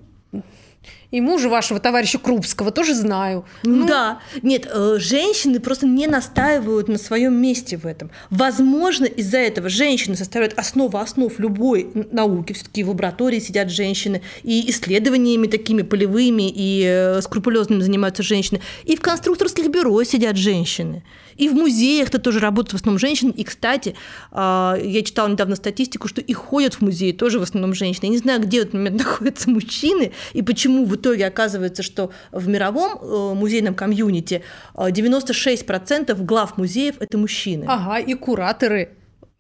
и 1.10 1.20
мужа 1.20 1.49
вашего 1.49 1.80
товарища 1.80 2.18
Крупского 2.18 2.70
тоже 2.70 2.94
знаю. 2.94 3.44
Ну, 3.64 3.87
да. 3.87 4.20
Нет, 4.42 4.68
э, 4.72 4.96
женщины 4.99 5.58
просто 5.58 5.87
не 5.87 6.06
настаивают 6.06 6.88
на 6.88 6.99
своем 6.99 7.34
месте 7.34 7.76
в 7.76 7.84
этом. 7.84 8.10
Возможно, 8.30 9.06
из-за 9.06 9.38
этого 9.38 9.68
женщины 9.68 10.16
составляют 10.16 10.58
основу 10.58 10.99
основ 10.99 11.37
любой 11.38 11.90
науки. 12.12 12.52
Все-таки 12.52 12.84
в 12.84 12.90
лаборатории 12.90 13.40
сидят 13.40 13.70
женщины, 13.70 14.22
и 14.44 14.70
исследованиями 14.70 15.49
такими 15.49 15.82
полевыми 15.82 16.49
и 16.49 16.84
э, 16.87 17.20
скрупулезными 17.22 17.80
занимаются 17.80 18.22
женщины. 18.22 18.60
И 18.84 18.96
в 18.96 19.00
конструкторских 19.00 19.68
бюро 19.68 20.02
сидят 20.04 20.37
женщины. 20.37 21.02
И 21.40 21.49
в 21.49 21.54
музеях-то 21.54 22.18
тоже 22.18 22.38
работают 22.38 22.72
в 22.72 22.75
основном 22.76 22.99
женщины. 22.99 23.30
И, 23.30 23.44
кстати, 23.44 23.94
а, 24.30 24.78
я 24.82 25.02
читала 25.02 25.26
недавно 25.26 25.56
статистику, 25.56 26.06
что 26.06 26.20
и 26.20 26.32
ходят 26.34 26.75
в 26.75 26.82
музеи 26.82 27.12
тоже 27.12 27.38
в 27.38 27.42
основном 27.42 27.72
женщины. 27.72 28.04
Я 28.04 28.10
не 28.10 28.18
знаю, 28.18 28.42
где 28.42 28.58
в 28.58 28.62
этот 28.62 28.75
момент 28.75 28.99
находятся 29.04 29.49
мужчины, 29.49 30.12
и 30.34 30.42
почему 30.42 30.70
в 30.85 30.95
итоге 30.95 31.27
оказывается, 31.27 31.83
что 31.83 32.11
в 32.33 32.49
мировом 32.49 32.99
э, 33.00 33.35
музейном 33.35 33.75
комьюнити 33.75 34.43
96% 34.75 36.15
глав 36.25 36.59
музеев– 36.59 36.97
это 37.00 37.19
мужчины. 37.19 37.65
Ага, 37.69 37.99
и 37.99 38.15
кураторы 38.15 38.97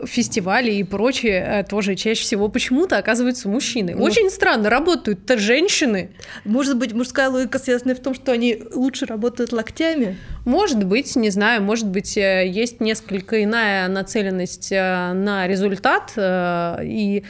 фестивали 0.06 0.70
и 0.72 0.84
прочее 0.84 1.44
э, 1.46 1.64
тоже 1.64 1.94
чаще 1.94 2.22
всего 2.22 2.48
почему-то 2.48 2.98
оказываются 2.98 3.48
мужчины. 3.48 3.94
Ну, 3.94 4.02
Очень 4.02 4.30
странно, 4.30 4.70
работают-то 4.70 5.38
женщины. 5.38 6.10
Может 6.44 6.78
быть, 6.78 6.92
мужская 6.92 7.28
логика 7.28 7.58
связана 7.58 7.94
в 7.94 8.00
том, 8.00 8.14
что 8.14 8.32
они 8.32 8.62
лучше 8.74 9.06
работают 9.06 9.52
локтями? 9.52 10.16
Может 10.44 10.84
быть, 10.84 11.16
не 11.16 11.30
знаю, 11.30 11.62
может 11.62 11.88
быть, 11.88 12.16
э, 12.16 12.46
есть 12.48 12.80
несколько 12.80 13.42
иная 13.42 13.88
нацеленность 13.88 14.72
э, 14.72 15.12
на 15.12 15.46
результат. 15.46 16.12
И 16.16 17.24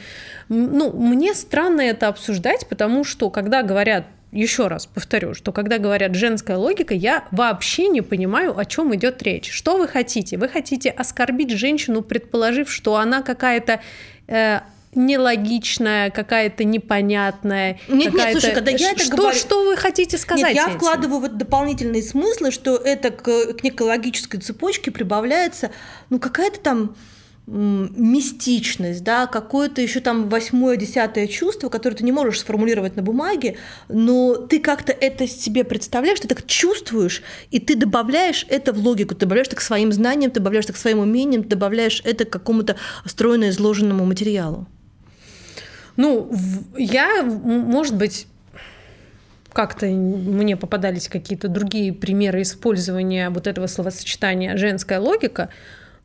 ну, 0.49 0.91
мне 0.91 1.33
странно 1.33 1.81
это 1.81 2.07
обсуждать, 2.07 2.67
потому 2.67 3.03
что 3.03 3.29
когда 3.29 3.63
говорят 3.63 4.05
еще 4.31 4.67
раз 4.67 4.85
повторю, 4.85 5.33
что 5.33 5.51
когда 5.51 5.77
говорят 5.77 6.15
женская 6.15 6.57
логика, 6.57 6.93
я 6.93 7.25
вообще 7.31 7.87
не 7.89 8.01
понимаю, 8.01 8.57
о 8.57 8.65
чем 8.65 8.95
идет 8.95 9.21
речь. 9.23 9.51
Что 9.51 9.77
вы 9.77 9.87
хотите? 9.87 10.37
Вы 10.37 10.47
хотите 10.47 10.89
оскорбить 10.89 11.51
женщину, 11.51 12.01
предположив, 12.01 12.71
что 12.71 12.95
она 12.95 13.21
какая-то 13.21 13.81
э, 14.27 14.61
нелогичная, 14.95 16.09
какая-то 16.11 16.63
непонятная. 16.63 17.79
Нет, 17.87 18.13
нет, 18.13 18.31
слушай, 18.31 18.53
когда 18.53 18.71
я 18.71 18.91
это 18.91 19.03
что, 19.03 19.17
говорю... 19.17 19.37
Что 19.37 19.63
вы 19.65 19.77
хотите 19.77 20.17
сказать? 20.17 20.45
Нет, 20.45 20.55
я 20.55 20.67
этим? 20.67 20.77
вкладываю 20.77 21.19
в 21.19 21.25
это 21.25 21.35
дополнительные 21.35 22.03
смыслы, 22.03 22.51
что 22.51 22.75
это 22.77 23.11
к, 23.11 23.53
к 23.53 23.63
некой 23.63 23.87
логической 23.87 24.39
цепочке 24.39 24.91
прибавляется, 24.91 25.71
ну, 26.09 26.19
какая-то 26.19 26.59
там 26.59 26.95
мистичность, 27.47 29.03
да, 29.03 29.27
какое-то 29.27 29.81
еще 29.81 29.99
там 29.99 30.29
восьмое, 30.29 30.77
десятое 30.77 31.27
чувство, 31.27 31.69
которое 31.69 31.95
ты 31.95 32.03
не 32.03 32.11
можешь 32.11 32.39
сформулировать 32.39 32.95
на 32.95 33.01
бумаге, 33.01 33.57
но 33.89 34.35
ты 34.35 34.59
как-то 34.59 34.91
это 34.91 35.27
себе 35.27 35.63
представляешь, 35.63 36.19
ты 36.19 36.27
так 36.27 36.45
чувствуешь, 36.45 37.23
и 37.49 37.59
ты 37.59 37.75
добавляешь 37.75 38.45
это 38.47 38.73
в 38.73 38.77
логику, 38.77 39.15
ты 39.15 39.21
добавляешь 39.21 39.47
это 39.47 39.57
к 39.57 39.61
своим 39.61 39.91
знаниям, 39.91 40.31
ты 40.31 40.39
добавляешь 40.39 40.65
это 40.65 40.73
к 40.73 40.77
своим 40.77 40.99
умениям, 40.99 41.43
ты 41.43 41.49
добавляешь 41.49 42.01
это 42.05 42.25
к 42.25 42.29
какому-то 42.29 42.77
стройно 43.05 43.49
изложенному 43.49 44.05
материалу. 44.05 44.67
Ну, 45.97 46.31
я, 46.77 47.23
может 47.23 47.97
быть, 47.97 48.27
как-то 49.51 49.87
мне 49.87 50.55
попадались 50.55 51.09
какие-то 51.09 51.49
другие 51.49 51.91
примеры 51.91 52.43
использования 52.43 53.29
вот 53.29 53.47
этого 53.47 53.67
словосочетания 53.67 54.55
«женская 54.55 54.99
логика», 54.99 55.49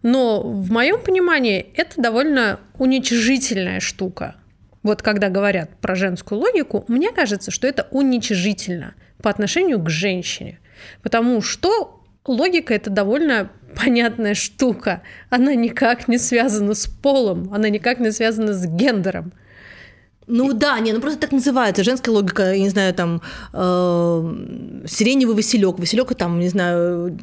но 0.07 0.41
в 0.41 0.71
моем 0.71 1.01
понимании 1.01 1.67
это 1.75 2.01
довольно 2.01 2.61
уничижительная 2.79 3.81
штука. 3.81 4.37
Вот 4.85 5.03
когда 5.03 5.31
говорят 5.31 5.71
про 5.81 5.97
женскую 5.97 6.41
логику, 6.41 6.85
мне 6.87 7.11
кажется, 7.11 7.51
что 7.51 7.67
это 7.67 7.89
уничижительно 7.91 8.95
по 9.21 9.31
отношению 9.31 9.81
к 9.83 9.91
женщине. 9.91 10.61
Потому 11.03 11.43
что 11.43 12.05
логика 12.25 12.73
это 12.73 12.89
довольно 12.89 13.51
понятная 13.75 14.35
штука. 14.35 15.03
Она 15.29 15.57
никак 15.57 16.07
не 16.07 16.19
связана 16.19 16.75
с 16.75 16.87
полом, 16.87 17.53
она 17.53 17.69
никак 17.69 17.99
не 17.99 18.13
связана 18.13 18.53
с 18.53 18.65
гендером. 18.65 19.33
Ну 20.29 20.53
да, 20.53 20.81
не, 20.81 20.93
ну 20.93 21.01
просто 21.01 21.21
так 21.21 21.33
называется. 21.33 21.85
Женская 21.85 22.11
логика, 22.11 22.53
я 22.53 22.59
не 22.59 22.69
знаю, 22.69 22.93
там 22.95 23.23
э, 23.53 24.85
сиреневый 24.89 25.37
василек, 25.37 25.79
василек 25.79 26.15
там, 26.17 26.41
не 26.41 26.49
знаю, 26.49 27.17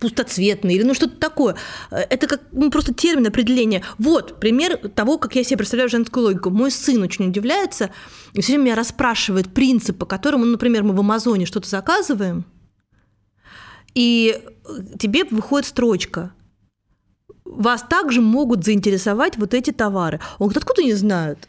пустоцветный 0.00 0.74
или 0.74 0.82
ну 0.82 0.94
что-то 0.94 1.16
такое. 1.16 1.54
Это 1.90 2.26
как 2.26 2.40
ну, 2.50 2.70
просто 2.70 2.92
термин 2.92 3.28
определения. 3.28 3.82
Вот 3.98 4.40
пример 4.40 4.76
того, 4.76 5.18
как 5.18 5.36
я 5.36 5.44
себе 5.44 5.58
представляю 5.58 5.88
женскую 5.88 6.24
логику. 6.24 6.50
Мой 6.50 6.72
сын 6.72 7.00
очень 7.02 7.28
удивляется 7.28 7.90
и 8.32 8.40
все 8.40 8.52
время 8.52 8.64
меня 8.64 8.74
расспрашивает 8.74 9.52
принцип, 9.52 9.98
по 9.98 10.06
которому, 10.06 10.44
ну, 10.44 10.52
например, 10.52 10.82
мы 10.82 10.94
в 10.94 11.00
Амазоне 11.00 11.46
что-то 11.46 11.68
заказываем, 11.68 12.44
и 13.94 14.42
тебе 14.98 15.24
выходит 15.24 15.68
строчка. 15.68 16.32
Вас 17.44 17.82
также 17.82 18.20
могут 18.20 18.64
заинтересовать 18.64 19.36
вот 19.36 19.52
эти 19.52 19.70
товары. 19.70 20.20
Он 20.38 20.46
говорит, 20.46 20.62
откуда 20.62 20.82
они 20.82 20.94
знают? 20.94 21.48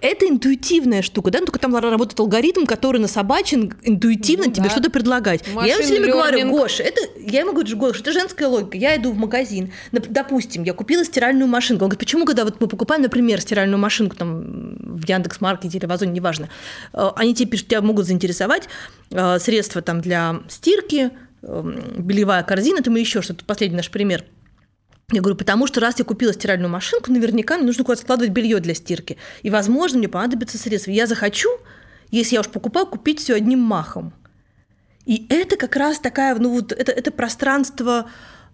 Это 0.00 0.28
интуитивная 0.28 1.02
штука, 1.02 1.30
да, 1.30 1.40
ну, 1.40 1.46
только 1.46 1.58
там 1.58 1.74
работает 1.74 2.18
алгоритм, 2.20 2.66
который 2.66 3.00
насобачен 3.00 3.72
интуитивно 3.82 4.46
ну, 4.46 4.52
тебе 4.52 4.64
да. 4.64 4.70
что-то 4.70 4.90
предлагать. 4.90 5.42
Машин 5.54 5.68
я 5.68 5.74
ему 5.74 5.82
все 5.82 5.92
время 5.92 6.12
говорю, 6.12 6.50
Гоша, 6.50 6.82
это, 6.82 7.00
я 7.18 7.40
ему 7.40 7.52
говорю, 7.52 7.76
Гоша, 7.76 8.00
это 8.00 8.12
женская 8.12 8.46
логика. 8.46 8.76
Я 8.76 8.96
иду 8.96 9.12
в 9.12 9.16
магазин, 9.16 9.72
допустим, 9.92 10.64
я 10.64 10.72
купила 10.74 11.04
стиральную 11.04 11.48
машинку. 11.48 11.84
Он 11.84 11.88
говорит, 11.88 12.00
почему, 12.00 12.24
когда 12.24 12.44
вот 12.44 12.60
мы 12.60 12.68
покупаем, 12.68 13.02
например, 13.02 13.40
стиральную 13.40 13.78
машинку 13.78 14.16
там 14.16 14.76
в 14.80 15.08
Яндекс.Маркете 15.08 15.78
или 15.78 15.86
в 15.86 15.92
Озоне, 15.92 16.12
неважно, 16.12 16.48
э, 16.92 17.08
они 17.16 17.34
тебе 17.34 17.50
пишут, 17.50 17.68
тебя 17.68 17.80
могут 17.80 18.06
заинтересовать 18.06 18.68
э, 19.10 19.38
средства 19.38 19.82
там 19.82 20.00
для 20.00 20.40
стирки, 20.48 21.10
эм, 21.42 21.82
бельевая 21.98 22.42
корзина, 22.42 22.82
там 22.82 22.96
и 22.96 23.00
еще 23.00 23.22
что-то. 23.22 23.44
Последний 23.44 23.76
наш 23.76 23.90
пример– 23.90 24.24
я 25.12 25.20
говорю, 25.20 25.36
потому 25.36 25.68
что 25.68 25.80
раз 25.80 26.00
я 26.00 26.04
купила 26.04 26.32
стиральную 26.32 26.68
машинку, 26.68 27.12
наверняка 27.12 27.56
мне 27.56 27.66
нужно 27.66 27.84
куда-то 27.84 28.02
складывать 28.02 28.32
белье 28.32 28.58
для 28.58 28.74
стирки. 28.74 29.16
И, 29.42 29.50
возможно, 29.50 29.98
мне 29.98 30.08
понадобится 30.08 30.58
средства. 30.58 30.90
Я 30.90 31.06
захочу, 31.06 31.48
если 32.10 32.34
я 32.34 32.40
уж 32.40 32.48
покупаю, 32.48 32.86
купить 32.86 33.20
все 33.20 33.34
одним 33.34 33.60
махом. 33.60 34.12
И 35.04 35.24
это 35.28 35.56
как 35.56 35.76
раз 35.76 36.00
такая, 36.00 36.34
ну 36.34 36.50
вот, 36.50 36.72
это, 36.72 36.90
это 36.90 37.12
пространство 37.12 38.10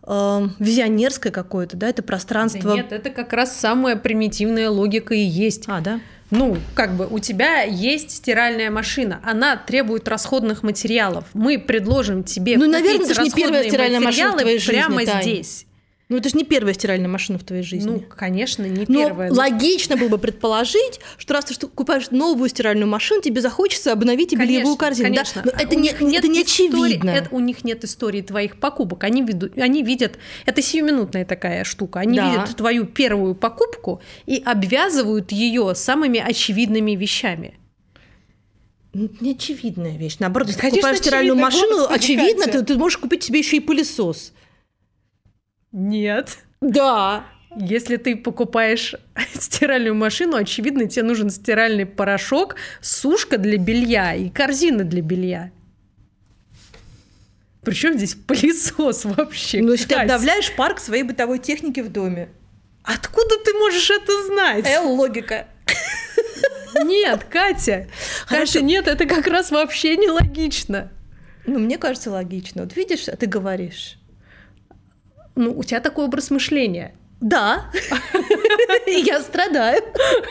э, 0.07 0.49
визионерское 0.59 1.33
какое-то, 1.33 1.79
да, 1.79 1.89
это 1.89 2.03
пространство... 2.03 2.73
Да 2.73 2.77
нет, 2.77 2.93
это 2.93 3.09
как 3.09 3.33
раз 3.33 3.59
самая 3.59 3.97
примитивная 3.97 4.69
логика 4.69 5.15
и 5.15 5.23
есть. 5.23 5.65
А, 5.69 5.81
да? 5.81 6.01
Ну, 6.31 6.59
как 6.75 6.99
бы 6.99 7.07
у 7.07 7.19
тебя 7.19 7.63
есть 7.63 8.11
стиральная 8.11 8.71
машина, 8.71 9.21
она 9.25 9.57
требует 9.57 10.07
расходных 10.07 10.63
материалов. 10.63 11.25
Мы 11.33 11.59
предложим 11.59 12.25
тебе 12.25 12.59
ну, 12.59 12.69
наверное, 12.69 13.07
это 13.07 13.15
же 13.15 13.23
не 13.23 13.31
первая 13.31 13.67
стиральная 13.67 14.01
машина 14.01 14.33
в 14.33 14.41
твоей 14.41 14.59
жизни, 14.59 14.73
прямо 14.73 15.07
Тань. 15.07 15.23
здесь. 15.23 15.67
Ну, 16.13 16.19
это 16.19 16.29
же 16.29 16.37
не 16.37 16.45
первая 16.45 16.75
стиральная 16.75 17.09
машина 17.09 17.39
в 17.39 17.43
твоей 17.43 17.63
жизни. 17.63 17.89
Ну, 17.89 18.01
конечно, 18.01 18.65
не 18.65 18.85
первая. 18.85 19.31
Но 19.31 19.35
логично 19.35 19.97
было 19.97 20.09
бы 20.09 20.19
предположить, 20.19 21.01
что 21.17 21.33
раз 21.33 21.47
ты 21.47 21.59
покупаешь 21.59 22.11
новую 22.11 22.51
стиральную 22.51 22.87
машину, 22.87 23.23
тебе 23.23 23.41
захочется 23.41 23.93
обновить 23.93 24.35
и 24.35 24.37
бельевую 24.37 24.77
корзину. 24.77 25.09
Конечно. 25.09 25.41
Да? 25.43 25.53
Но 25.55 25.63
это, 25.63 25.75
не, 25.75 25.95
нет 26.01 26.19
это 26.19 26.29
не 26.29 26.43
очевидно. 26.43 27.09
Это, 27.09 27.35
у 27.35 27.41
них 27.41 27.65
нет 27.65 27.83
истории 27.85 28.21
твоих 28.21 28.59
покупок. 28.61 29.05
Они, 29.05 29.23
ведут, 29.23 29.57
они 29.57 29.83
видят... 29.83 30.19
Это 30.45 30.61
сиюминутная 30.61 31.25
такая 31.25 31.65
штука. 31.65 32.01
Они 32.01 32.19
да. 32.19 32.31
видят 32.31 32.57
твою 32.57 32.85
первую 32.85 33.35
покупку 33.35 34.03
и 34.27 34.43
обвязывают 34.45 35.33
ее 35.33 35.75
самыми 35.75 36.21
очевидными 36.21 36.93
вещами. 36.93 37.55
Ну, 38.93 39.09
не 39.21 39.31
очевидная 39.33 39.97
вещь. 39.97 40.17
Наоборот, 40.19 40.49
если 40.49 40.61
ты 40.61 40.69
покупаешь 40.69 40.99
стиральную 40.99 41.37
машину, 41.37 41.87
очевидно, 41.89 42.49
ты, 42.49 42.63
ты 42.63 42.77
можешь 42.77 42.99
купить 42.99 43.23
себе 43.23 43.39
еще 43.39 43.57
и 43.57 43.61
пылесос. 43.61 44.35
Нет. 45.73 46.39
Да. 46.61 47.27
Если 47.57 47.97
ты 47.97 48.17
покупаешь 48.17 48.95
стиральную 49.35 49.95
машину, 49.95 50.37
очевидно, 50.37 50.87
тебе 50.87 51.03
нужен 51.03 51.31
стиральный 51.31 51.87
порошок, 51.87 52.57
сушка 52.81 53.39
для 53.39 53.59
белья 53.59 54.15
и 54.15 54.31
корзина 54.31 54.85
для 54.85 55.03
белья. 55.03 55.51
Причем 57.63 57.95
здесь 57.95 58.15
пылесос 58.15 59.05
вообще? 59.05 59.63
Ну, 59.63 59.73
если 59.73 59.89
ты 59.89 59.95
обновляешь 59.95 60.53
парк 60.55 60.81
своей 60.81 61.05
бытовой 61.05 61.39
техники 61.39 61.81
в 61.81 61.91
доме. 61.93 62.29
Откуда 62.83 63.37
ты 63.45 63.53
можешь 63.55 63.91
это 63.91 64.27
знать? 64.27 64.67
Эл, 64.67 64.93
логика. 64.93 65.47
Нет, 66.85 67.25
Катя. 67.25 67.89
Хорошо. 68.27 68.55
Катя, 68.55 68.65
нет, 68.65 68.89
это 68.89 69.07
как 69.07 69.27
раз 69.27 69.51
вообще 69.51 69.97
нелогично. 69.97 70.91
Ну, 71.47 71.59
мне 71.59 71.79
кажется, 71.79 72.11
логично. 72.11 72.63
Вот 72.63 72.75
видишь, 72.77 73.09
а 73.09 73.17
ты 73.17 73.27
говоришь. 73.27 73.99
Ну, 75.35 75.57
у 75.57 75.63
тебя 75.63 75.81
такой 75.81 76.05
образ 76.05 76.31
мышления. 76.31 76.95
Да, 77.21 77.71
я 79.01 79.21
страдаю. 79.21 79.83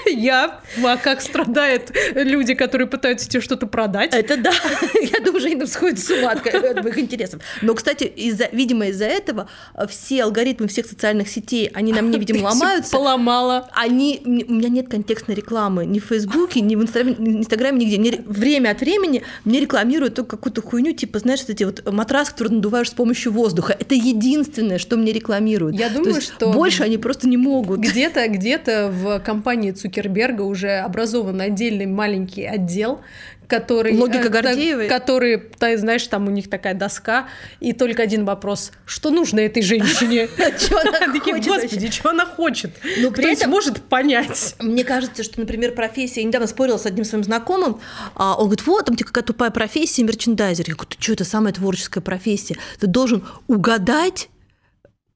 Я, 0.05 0.61
а 0.83 0.97
как 0.97 1.21
страдают 1.21 1.91
люди, 2.15 2.53
которые 2.53 2.87
пытаются 2.87 3.29
тебе 3.29 3.41
что-то 3.41 3.67
продать? 3.67 4.13
Это 4.13 4.37
да. 4.37 4.51
Я 4.93 5.19
думаю, 5.19 5.39
что 5.39 5.49
они 5.49 5.65
сходят 5.65 5.99
с 5.99 6.09
ума 6.09 6.31
от 6.31 6.83
моих 6.83 6.97
интересов. 6.97 7.41
Но, 7.61 7.73
кстати, 7.73 8.03
из-за, 8.03 8.49
видимо, 8.51 8.87
из-за 8.87 9.05
этого 9.05 9.49
все 9.89 10.23
алгоритмы 10.23 10.67
всех 10.67 10.85
социальных 10.85 11.29
сетей, 11.29 11.69
они 11.73 11.93
на 11.93 12.01
мне, 12.01 12.17
видимо, 12.17 12.47
ломаются. 12.47 12.91
Поломала. 12.91 13.69
Они, 13.73 14.21
у 14.25 14.29
меня 14.29 14.69
нет 14.69 14.89
контекстной 14.89 15.35
рекламы 15.35 15.85
ни 15.85 15.99
в 15.99 16.05
Фейсбуке, 16.05 16.61
ни 16.61 16.75
в 16.75 16.83
Инстаграме, 16.83 17.15
ни 17.17 17.37
в 17.37 17.39
Инстаграме 17.39 17.85
нигде. 17.85 17.97
Мне 17.99 18.23
время 18.25 18.71
от 18.71 18.81
времени 18.81 19.23
мне 19.45 19.59
рекламируют 19.59 20.15
только 20.15 20.37
какую-то 20.37 20.61
хуйню, 20.61 20.93
типа, 20.93 21.19
знаешь, 21.19 21.41
эти 21.47 21.63
вот 21.63 21.91
матрас, 21.91 22.29
который 22.29 22.53
надуваешь 22.53 22.89
с 22.89 22.93
помощью 22.93 23.31
воздуха. 23.31 23.75
Это 23.79 23.95
единственное, 23.95 24.77
что 24.77 24.97
мне 24.97 25.11
рекламируют. 25.11 25.75
Я 25.77 25.89
думаю, 25.89 26.21
что 26.21 26.51
больше 26.51 26.83
они 26.83 26.97
просто 26.97 27.27
не 27.27 27.37
могут. 27.37 27.79
Где-то 27.79 28.21
где-то 28.51 28.89
в 28.91 29.19
компании 29.21 29.71
Цукерберга 29.71 30.41
уже 30.41 30.79
образован 30.79 31.39
отдельный 31.39 31.85
маленький 31.85 32.43
отдел, 32.43 32.99
который... 33.47 33.97
Логика 33.97 34.27
э, 34.27 34.29
Гордеевой? 34.29 34.87
Который, 34.89 35.37
ты 35.37 35.77
знаешь, 35.77 36.05
там 36.07 36.27
у 36.27 36.31
них 36.31 36.49
такая 36.49 36.73
доска, 36.73 37.29
и 37.61 37.71
только 37.71 38.03
один 38.03 38.25
вопрос. 38.25 38.73
Что 38.85 39.09
нужно 39.09 39.39
этой 39.39 39.63
женщине? 39.63 40.27
Что 40.57 40.81
она 40.81 40.99
хочет? 41.21 41.47
Господи, 41.47 41.91
что 41.91 42.09
она 42.09 42.25
хочет? 42.25 42.71
При 43.15 43.31
этом 43.31 43.51
может 43.51 43.81
понять. 43.83 44.55
Мне 44.59 44.83
кажется, 44.83 45.23
что, 45.23 45.39
например, 45.39 45.73
профессия... 45.73 46.21
Я 46.21 46.27
недавно 46.27 46.47
спорила 46.47 46.77
с 46.77 46.85
одним 46.85 47.05
своим 47.05 47.23
знакомым, 47.23 47.79
а 48.15 48.35
он 48.35 48.47
говорит, 48.47 48.67
вот, 48.67 48.85
там 48.85 48.97
тебе 48.97 49.07
какая 49.07 49.23
тупая 49.23 49.51
профессия, 49.51 50.03
мерчендайзер. 50.03 50.65
Я 50.67 50.75
говорю, 50.75 50.89
что, 50.99 51.13
это 51.13 51.23
самая 51.23 51.53
творческая 51.53 52.01
профессия. 52.01 52.57
Ты 52.79 52.87
должен 52.87 53.23
угадать 53.47 54.29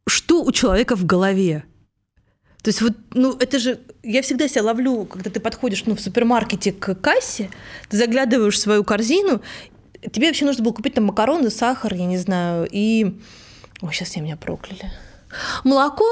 что 0.07 0.43
у 0.43 0.51
человека 0.51 0.95
в 0.95 1.05
голове. 1.05 1.65
То 2.65 2.69
есть 2.69 2.81
вот, 2.81 2.93
ну, 3.13 3.37
это 3.37 3.59
же, 3.59 3.79
я 4.01 4.23
всегда 4.23 4.47
себя 4.47 4.63
ловлю, 4.63 5.05
когда 5.05 5.29
ты 5.29 5.39
подходишь, 5.39 5.85
ну, 5.85 5.95
в 5.95 6.01
супермаркете 6.01 6.71
к 6.71 6.95
кассе, 6.95 7.51
ты 7.89 7.97
заглядываешь 7.97 8.55
в 8.55 8.59
свою 8.59 8.83
корзину, 8.83 9.43
тебе 10.11 10.25
вообще 10.25 10.45
нужно 10.45 10.63
было 10.63 10.73
купить 10.73 10.95
там 10.95 11.03
макароны, 11.03 11.51
сахар, 11.51 11.93
я 11.93 12.07
не 12.07 12.17
знаю, 12.17 12.67
и... 12.71 13.19
Ой, 13.81 13.93
сейчас 13.93 14.09
все 14.09 14.21
меня 14.21 14.35
прокляли 14.35 14.91
молоко, 15.63 16.05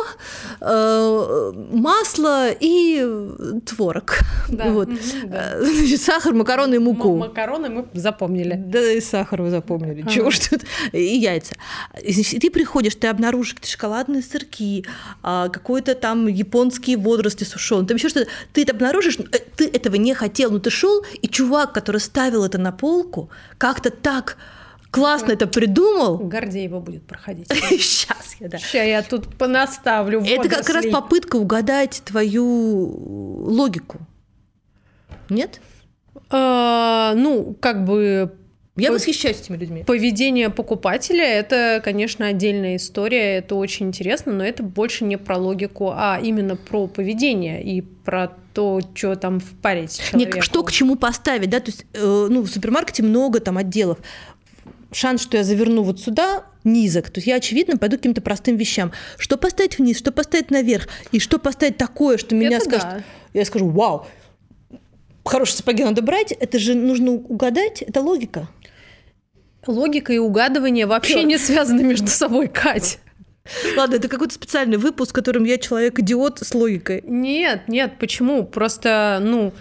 э, 0.62 1.52
масло 1.72 2.50
и 2.52 3.06
творог. 3.66 4.20
Да. 4.50 4.70
Вот. 4.70 4.90
Да. 5.26 5.64
Значит, 5.64 6.02
сахар, 6.02 6.34
макароны 6.34 6.76
и 6.76 6.80
муку. 6.80 7.18
Макароны 7.18 7.70
мы 7.70 7.86
запомнили. 7.94 8.56
Да, 8.56 8.92
и 8.92 9.02
сахар 9.02 9.42
вы 9.42 9.50
запомнили. 9.50 10.02
Ага. 10.02 10.12
Чего 10.12 10.32
ж 10.32 10.40
тут? 10.40 10.62
И 10.92 11.18
яйца. 11.18 11.56
Значит, 12.08 12.42
ты 12.42 12.52
приходишь, 12.52 12.96
ты 12.96 13.08
обнаружишь 13.08 13.56
шоколадные 13.64 14.22
сырки, 14.22 14.86
а, 15.22 15.50
какой-то 15.50 15.96
там 15.96 16.28
японские 16.28 16.98
водоросли 16.98 17.46
сушеные, 17.46 17.88
там 17.88 17.98
еще 17.98 18.10
что-то. 18.10 18.30
Ты 18.54 18.64
это 18.64 18.74
обнаружишь, 18.74 19.18
э, 19.20 19.40
ты 19.56 19.68
этого 19.68 19.96
не 19.96 20.14
хотел, 20.14 20.52
но 20.52 20.60
ты 20.60 20.70
шел, 20.70 21.04
и 21.22 21.28
чувак, 21.28 21.74
который 21.74 22.02
ставил 22.02 22.44
это 22.44 22.58
на 22.58 22.72
полку, 22.72 23.30
как-то 23.58 23.90
так 23.90 24.38
классно 24.94 25.32
это 25.32 25.48
придумал. 25.48 26.20
Гордеева 26.20 26.80
будет 26.80 27.06
проходить. 27.06 27.48
Сейчас 27.52 28.38
я, 28.40 28.48
да. 28.48 28.60
Сейчас 28.60 28.88
я 28.88 29.02
тут 29.02 29.36
понаставлю 29.38 30.22
Это 30.22 30.48
как 30.48 30.70
раз 30.70 30.86
попытка 30.86 31.38
угадать 31.38 32.04
твою 32.06 33.46
логику. 33.46 33.98
Нет? 35.30 35.60
А, 36.30 37.14
ну, 37.16 37.56
как 37.60 37.86
бы 37.86 38.34
я 38.76 38.92
восхищаюсь 38.92 39.40
этими 39.40 39.58
людьми. 39.58 39.84
Поведение 39.84 40.50
покупателя– 40.50 41.24
это, 41.26 41.80
конечно, 41.84 42.28
отдельная 42.28 42.78
история, 42.78 43.38
это 43.38 43.54
очень 43.56 43.88
интересно, 43.88 44.34
но 44.34 44.44
это 44.44 44.64
больше 44.64 45.06
не 45.06 45.18
про 45.18 45.38
логику, 45.38 45.92
а 45.96 46.20
именно 46.22 46.56
про 46.56 46.88
поведение 46.88 47.64
и 47.64 47.82
про 47.82 48.32
то, 48.54 48.82
что 48.96 49.16
там 49.16 49.40
впарить 49.40 50.00
человеку. 50.00 50.38
Нет, 50.38 50.44
что 50.44 50.64
к 50.64 50.72
чему 50.72 50.96
поставить, 50.96 51.50
да, 51.50 51.60
то 51.60 51.70
есть, 51.70 51.86
э, 51.94 52.28
ну, 52.30 52.42
в 52.42 52.48
супермаркете 52.48 53.04
много 53.04 53.40
там 53.40 53.58
отделов 53.58 54.00
шанс, 54.94 55.22
что 55.22 55.38
я 55.38 55.44
заверну 55.44 55.84
вот 55.84 56.00
сюда, 56.00 56.46
низок. 56.64 57.10
То 57.10 57.20
есть 57.20 57.28
я, 57.28 57.36
очевидно, 57.36 57.78
пойду 57.78 57.98
к 57.98 58.00
каким-то 58.00 58.22
простым 58.22 58.58
вещам. 58.58 58.92
Что 59.18 59.38
поставить 59.38 59.78
вниз, 59.78 59.98
что 59.98 60.12
поставить 60.12 60.52
наверх, 60.52 60.88
и 61.12 61.20
что 61.20 61.40
поставить 61.40 61.78
такое, 61.78 62.18
что 62.18 62.36
меня 62.36 62.58
это 62.58 62.66
скажет... 62.66 62.88
Да. 62.90 63.04
Я 63.34 63.46
скажу, 63.46 63.68
вау, 63.68 64.06
хорошие 65.26 65.58
сапоги 65.58 65.84
надо 65.84 66.02
брать, 66.02 66.32
это 66.32 66.60
же 66.60 66.76
нужно 66.76 67.12
угадать, 67.12 67.82
это 67.82 68.02
логика. 68.02 68.48
Логика 69.66 70.14
и 70.14 70.18
угадывание 70.18 70.86
вообще 70.86 71.14
Чё? 71.14 71.22
не 71.24 71.38
связаны 71.38 71.84
между 71.84 72.08
собой, 72.08 72.48
Кать. 72.48 73.00
Ладно, 73.76 73.96
это 73.96 74.08
какой-то 74.08 74.34
специальный 74.34 74.78
выпуск, 74.78 75.12
в 75.12 75.14
котором 75.14 75.44
я 75.44 75.58
человек-идиот 75.58 76.40
с 76.40 76.54
логикой. 76.54 77.04
Нет, 77.06 77.68
нет, 77.68 77.94
почему? 78.00 78.46
Просто, 78.46 79.20
ну, 79.22 79.54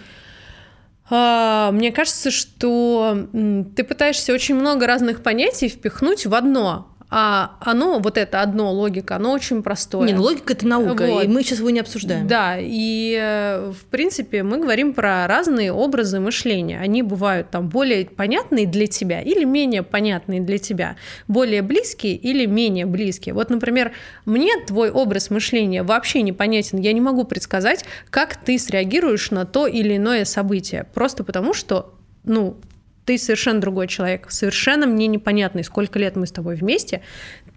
мне 1.13 1.91
кажется, 1.91 2.31
что 2.31 3.27
ты 3.75 3.83
пытаешься 3.83 4.33
очень 4.33 4.55
много 4.55 4.87
разных 4.87 5.21
понятий 5.21 5.69
впихнуть 5.69 6.25
в 6.25 6.33
одно, 6.33 6.92
а 7.15 7.57
оно, 7.59 7.99
вот 7.99 8.17
это 8.17 8.41
одно, 8.41 8.71
логика, 8.71 9.17
оно 9.17 9.33
очень 9.33 9.61
простое. 9.61 10.07
Не, 10.07 10.13
ну 10.13 10.23
логика– 10.23 10.53
это 10.53 10.65
наука, 10.67 11.05
вот. 11.05 11.23
и 11.23 11.27
мы 11.27 11.43
сейчас 11.43 11.59
его 11.59 11.69
не 11.69 11.79
обсуждаем. 11.79 12.25
Да, 12.25 12.55
и 12.59 13.15
э, 13.21 13.71
в 13.71 13.85
принципе 13.85 14.41
мы 14.41 14.57
говорим 14.57 14.95
про 14.95 15.27
разные 15.27 15.71
образы 15.71 16.19
мышления. 16.19 16.79
Они 16.79 17.03
бывают 17.03 17.51
там 17.51 17.69
более 17.69 18.05
понятные 18.05 18.65
для 18.65 18.87
тебя 18.87 19.21
или 19.21 19.43
менее 19.43 19.83
понятные 19.83 20.41
для 20.41 20.57
тебя, 20.57 20.95
более 21.27 21.61
близкие 21.61 22.15
или 22.15 22.47
менее 22.47 22.87
близкие. 22.87 23.35
Вот, 23.35 23.51
например, 23.51 23.91
мне 24.25 24.49
твой 24.65 24.89
образ 24.89 25.29
мышления 25.29 25.83
вообще 25.83 26.23
непонятен. 26.23 26.79
Я 26.79 26.93
не 26.93 27.01
могу 27.01 27.25
предсказать, 27.25 27.85
как 28.09 28.37
ты 28.37 28.57
среагируешь 28.57 29.29
на 29.29 29.45
то 29.45 29.67
или 29.67 29.97
иное 29.97 30.25
событие, 30.25 30.87
просто 30.95 31.23
потому 31.23 31.53
что 31.53 31.93
ну, 32.23 32.57
ты 33.05 33.17
совершенно 33.17 33.59
другой 33.59 33.87
человек, 33.87 34.31
совершенно 34.31 34.85
мне 34.85 35.07
непонятный, 35.07 35.63
сколько 35.63 35.99
лет 35.99 36.15
мы 36.15 36.25
с 36.25 36.31
тобой 36.31 36.55
вместе. 36.55 37.01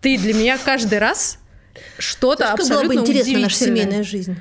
Ты 0.00 0.18
для 0.18 0.34
меня 0.34 0.58
каждый 0.58 0.98
раз 0.98 1.38
что-то 1.98 2.52
абсолютно 2.52 2.88
было 2.88 3.02
бы 3.04 3.10
интересно 3.10 3.38
наша 3.40 3.56
семейная 3.56 4.02
жизнь. 4.02 4.36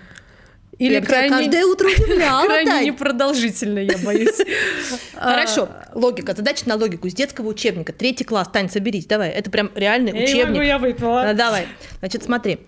Или 0.77 0.95
я 0.95 1.01
крайне, 1.01 1.29
каждое 1.29 1.65
утро 1.65 1.87
удивляла. 1.87 2.45
крайне 2.45 2.87
непродолжительно, 2.87 3.79
я 3.79 3.97
боюсь. 3.99 4.35
Хорошо, 5.15 5.69
логика. 5.93 6.35
Задача 6.35 6.67
на 6.67 6.75
логику 6.75 7.07
из 7.07 7.13
детского 7.13 7.47
учебника. 7.47 7.93
Третий 7.93 8.25
класс. 8.25 8.49
Тань, 8.51 8.69
соберись, 8.69 9.05
давай. 9.05 9.29
Это 9.29 9.49
прям 9.49 9.71
реальный 9.73 10.11
учебник. 10.11 10.63
я 10.63 10.77
выпила. 10.77 11.33
Давай. 11.33 11.67
Значит, 11.99 12.23
смотри. 12.23 12.59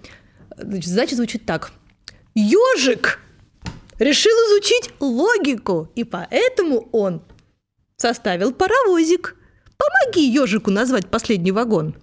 Задача 0.57 1.15
звучит 1.15 1.45
так. 1.45 1.71
Ежик 2.33 3.19
решил 3.99 4.31
изучить 4.31 4.91
логику, 4.99 5.91
и 5.95 6.03
поэтому 6.03 6.87
он 6.91 7.23
составил 7.97 8.53
паровозик. 8.53 9.35
Помоги 9.77 10.27
ежику 10.27 10.71
назвать 10.71 11.09
последний 11.09 11.51
вагон. 11.51 11.95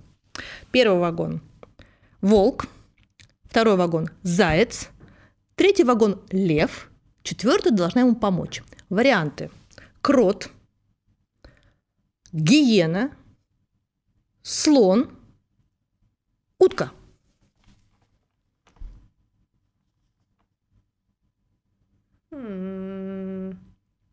Первый 0.71 0.99
вагон– 1.01 1.41
волк. 2.21 2.67
Второй 3.45 3.77
вагон– 3.77 4.11
заяц. 4.23 4.89
Третий 5.55 5.85
вагон– 5.85 6.21
лев. 6.31 6.91
Четвертый 7.23 7.73
должна 7.73 8.03
ему 8.03 8.17
помочь. 8.17 8.63
Варианты– 8.91 9.51
крот, 10.03 10.51
гиена, 12.33 13.17
слон, 14.43 15.17
утка. 16.59 16.91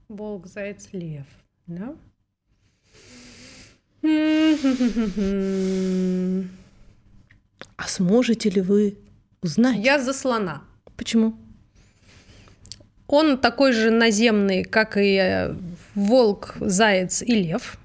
Волк, 0.07 0.45
заяц, 0.45 0.89
лев. 0.91 1.25
Да? 1.67 1.95
А 7.77 7.87
сможете 7.87 8.49
ли 8.49 8.61
вы 8.61 8.97
узнать? 9.41 9.77
Я 9.77 9.99
за 9.99 10.13
слона. 10.13 10.63
Почему? 10.97 11.35
Он 13.07 13.37
такой 13.37 13.73
же 13.73 13.91
наземный, 13.91 14.63
как 14.63 14.97
и 14.97 15.17
э, 15.17 15.55
волк, 15.95 16.55
заяц 16.61 17.21
и 17.21 17.35
лев, 17.35 17.77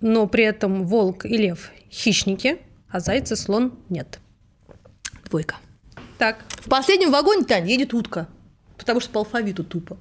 но 0.00 0.26
при 0.28 0.44
этом 0.44 0.86
волк 0.86 1.24
и 1.24 1.36
лев 1.36 1.72
хищники, 1.90 2.58
а 2.88 3.00
заяц 3.00 3.32
и 3.32 3.36
слон 3.36 3.78
нет. 3.88 4.20
Двойка. 5.24 5.56
Так. 6.18 6.44
В 6.50 6.68
последнем 6.68 7.10
вагоне, 7.10 7.44
Тань, 7.44 7.68
едет 7.68 7.94
утка. 7.94 8.28
Потому 8.76 9.00
что 9.00 9.10
по 9.10 9.20
алфавиту 9.20 9.64
тупо. 9.64 9.96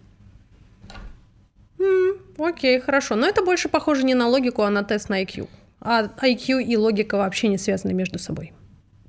М, 1.79 2.17
окей, 2.37 2.79
хорошо. 2.79 3.15
Но 3.15 3.27
это 3.27 3.43
больше 3.43 3.69
похоже 3.69 4.03
не 4.03 4.13
на 4.15 4.27
логику, 4.27 4.63
а 4.63 4.69
на 4.69 4.83
тест 4.83 5.09
на 5.09 5.21
IQ. 5.23 5.47
А 5.81 6.03
IQ 6.21 6.61
и 6.63 6.77
логика 6.77 7.17
вообще 7.17 7.47
не 7.47 7.57
связаны 7.57 7.93
между 7.93 8.19
собой. 8.19 8.53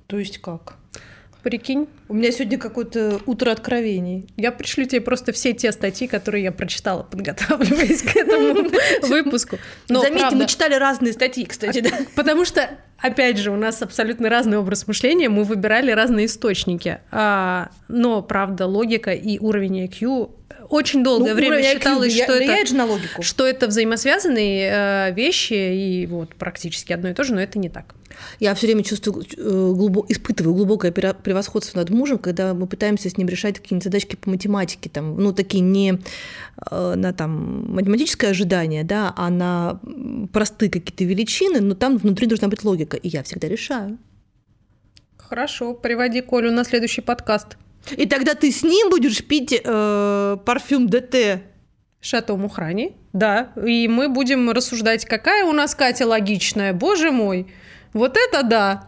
То 0.07 0.19
есть 0.19 0.39
как? 0.39 0.77
Прикинь, 1.43 1.89
У 2.09 2.13
меня 2.15 2.33
сегодня 2.33 2.59
какое-то 2.59 3.19
утро 3.25 3.51
откровений. 3.51 4.27
я 4.37 4.53
пришлю 4.53 4.85
тебе 4.85 5.01
просто 5.01 5.33
все 5.33 5.55
те 5.55 5.73
статьи, 5.73 6.07
которые 6.07 6.45
я 6.45 6.53
прочитала, 6.53 7.03
подготавливаясь 7.03 8.03
к 8.03 8.15
этому 8.15 8.69
выпуску. 9.09 9.57
Но 9.89 10.01
Заметьте, 10.03 10.19
правда, 10.21 10.37
мы 10.37 10.47
читали 10.47 10.75
разные 10.75 11.15
статьи, 11.15 11.47
кстати, 11.47 11.81
да. 11.81 11.91
Потому 12.15 12.45
что, 12.45 12.69
опять 12.99 13.39
же, 13.39 13.51
у 13.53 13.57
нас 13.57 13.81
абсолютно 13.81 14.29
разный 14.29 14.59
образ 14.59 14.87
мышления, 14.87 15.31
мы 15.31 15.45
выбирали 15.45 15.91
разные 15.93 16.27
источники. 16.27 16.99
А, 17.11 17.71
но, 17.89 18.21
правда, 18.21 18.67
логика 18.67 19.13
и 19.15 19.39
уровень 19.39 19.87
IQ 19.87 20.33
очень 20.71 21.03
долгое 21.05 21.31
Ну, 21.31 21.37
время 21.37 21.59
IQ 21.61 21.73
считалось, 21.75 22.13
что 22.15 22.23
это, 22.23 22.37
влияет 22.37 22.69
же 22.69 22.75
на 22.77 22.87
логику. 22.87 23.23
что 23.23 23.47
это 23.47 23.67
взаимосвязанные 23.67 24.71
э, 24.73 25.13
вещи, 25.15 25.53
и 25.53 26.07
вот 26.07 26.35
практически 26.37 26.93
одно 26.93 27.11
и 27.11 27.15
то 27.15 27.25
же, 27.25 27.35
но 27.35 27.41
это 27.41 27.59
не 27.59 27.69
так. 27.69 27.95
Я 28.39 28.55
все 28.55 28.67
время 28.67 28.85
чувствую, 28.85 29.25
э, 29.25 29.41
глубо- 29.41 30.05
испытываю 30.09 30.55
глубокое 30.55 30.93
превосходство 30.93 31.79
над 31.79 31.91
мужем, 31.91 32.19
когда 32.19 32.55
мы 32.55 32.67
пытаемся 32.67 33.09
с 33.11 33.17
ним 33.17 33.29
решать 33.29 33.59
какие-нибудь 33.59 33.85
задачки 33.85 34.17
по 34.17 34.31
математике, 34.31 34.89
там, 34.91 35.17
ну, 35.17 35.33
такие 35.33 35.61
не 35.61 35.99
э, 36.71 36.95
на 36.97 37.13
там, 37.13 37.73
математическое 37.73 38.29
ожидание, 38.29 38.85
да, 38.85 39.13
а 39.17 39.31
на 39.31 39.81
простые 40.33 40.71
какие-то 40.71 41.05
величины, 41.05 41.61
но 41.61 41.75
там 41.75 41.99
внутри 41.99 42.27
должна 42.27 42.49
быть 42.49 42.63
логика, 42.65 42.97
и 42.97 43.09
я 43.09 43.23
всегда 43.23 43.49
решаю. 43.49 43.99
Хорошо, 45.17 45.75
приводи 45.75 46.21
Колю 46.21 46.51
на 46.51 46.65
следующий 46.65 47.01
подкаст. 47.03 47.57
И 47.97 48.07
тогда 48.07 48.35
ты 48.35 48.51
с 48.51 48.63
ним 48.63 48.91
будешь 48.91 49.25
пить 49.25 49.61
э, 49.63 50.37
парфюм 50.45 50.89
ДТ. 50.89 51.43
Шато 52.03 52.35
Мухрани, 52.37 52.97
да, 53.13 53.53
и 53.63 53.87
мы 53.87 54.09
будем 54.09 54.51
рассуждать, 54.51 55.05
какая 55.05 55.45
у 55.45 55.53
нас 55.53 55.75
Катя 55.75 56.07
логичная, 56.07 56.73
боже 56.73 57.11
мой, 57.11 57.53
вот 57.93 58.17
это 58.17 58.43
да. 58.43 58.85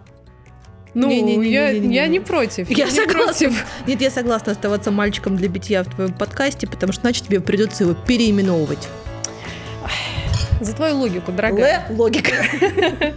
Ну, 0.95 1.09
Не-не-не-не-не-не. 1.09 1.95
я, 1.95 2.03
я 2.05 2.09
не 2.09 2.21
против. 2.21 2.71
Я 2.71 2.87
не 2.87 2.91
согласна. 2.91 3.23
против. 3.49 3.65
Нет, 3.87 4.01
я 4.01 4.11
согласна 4.11 4.53
оставаться 4.53 4.91
мальчиком 4.91 5.37
для 5.37 5.49
битья 5.49 5.83
в 5.85 5.91
твоем 5.95 6.13
подкасте, 6.15 6.67
потому 6.67 6.93
что 6.95 7.03
иначе 7.03 7.23
тебе 7.23 7.41
придется 7.41 7.85
его 7.85 7.95
переименовывать. 7.95 8.89
За 10.61 10.75
твою 10.75 10.97
логику, 10.97 11.33
дорогая. 11.33 11.87
Л- 11.91 11.97
логика. 11.97 12.33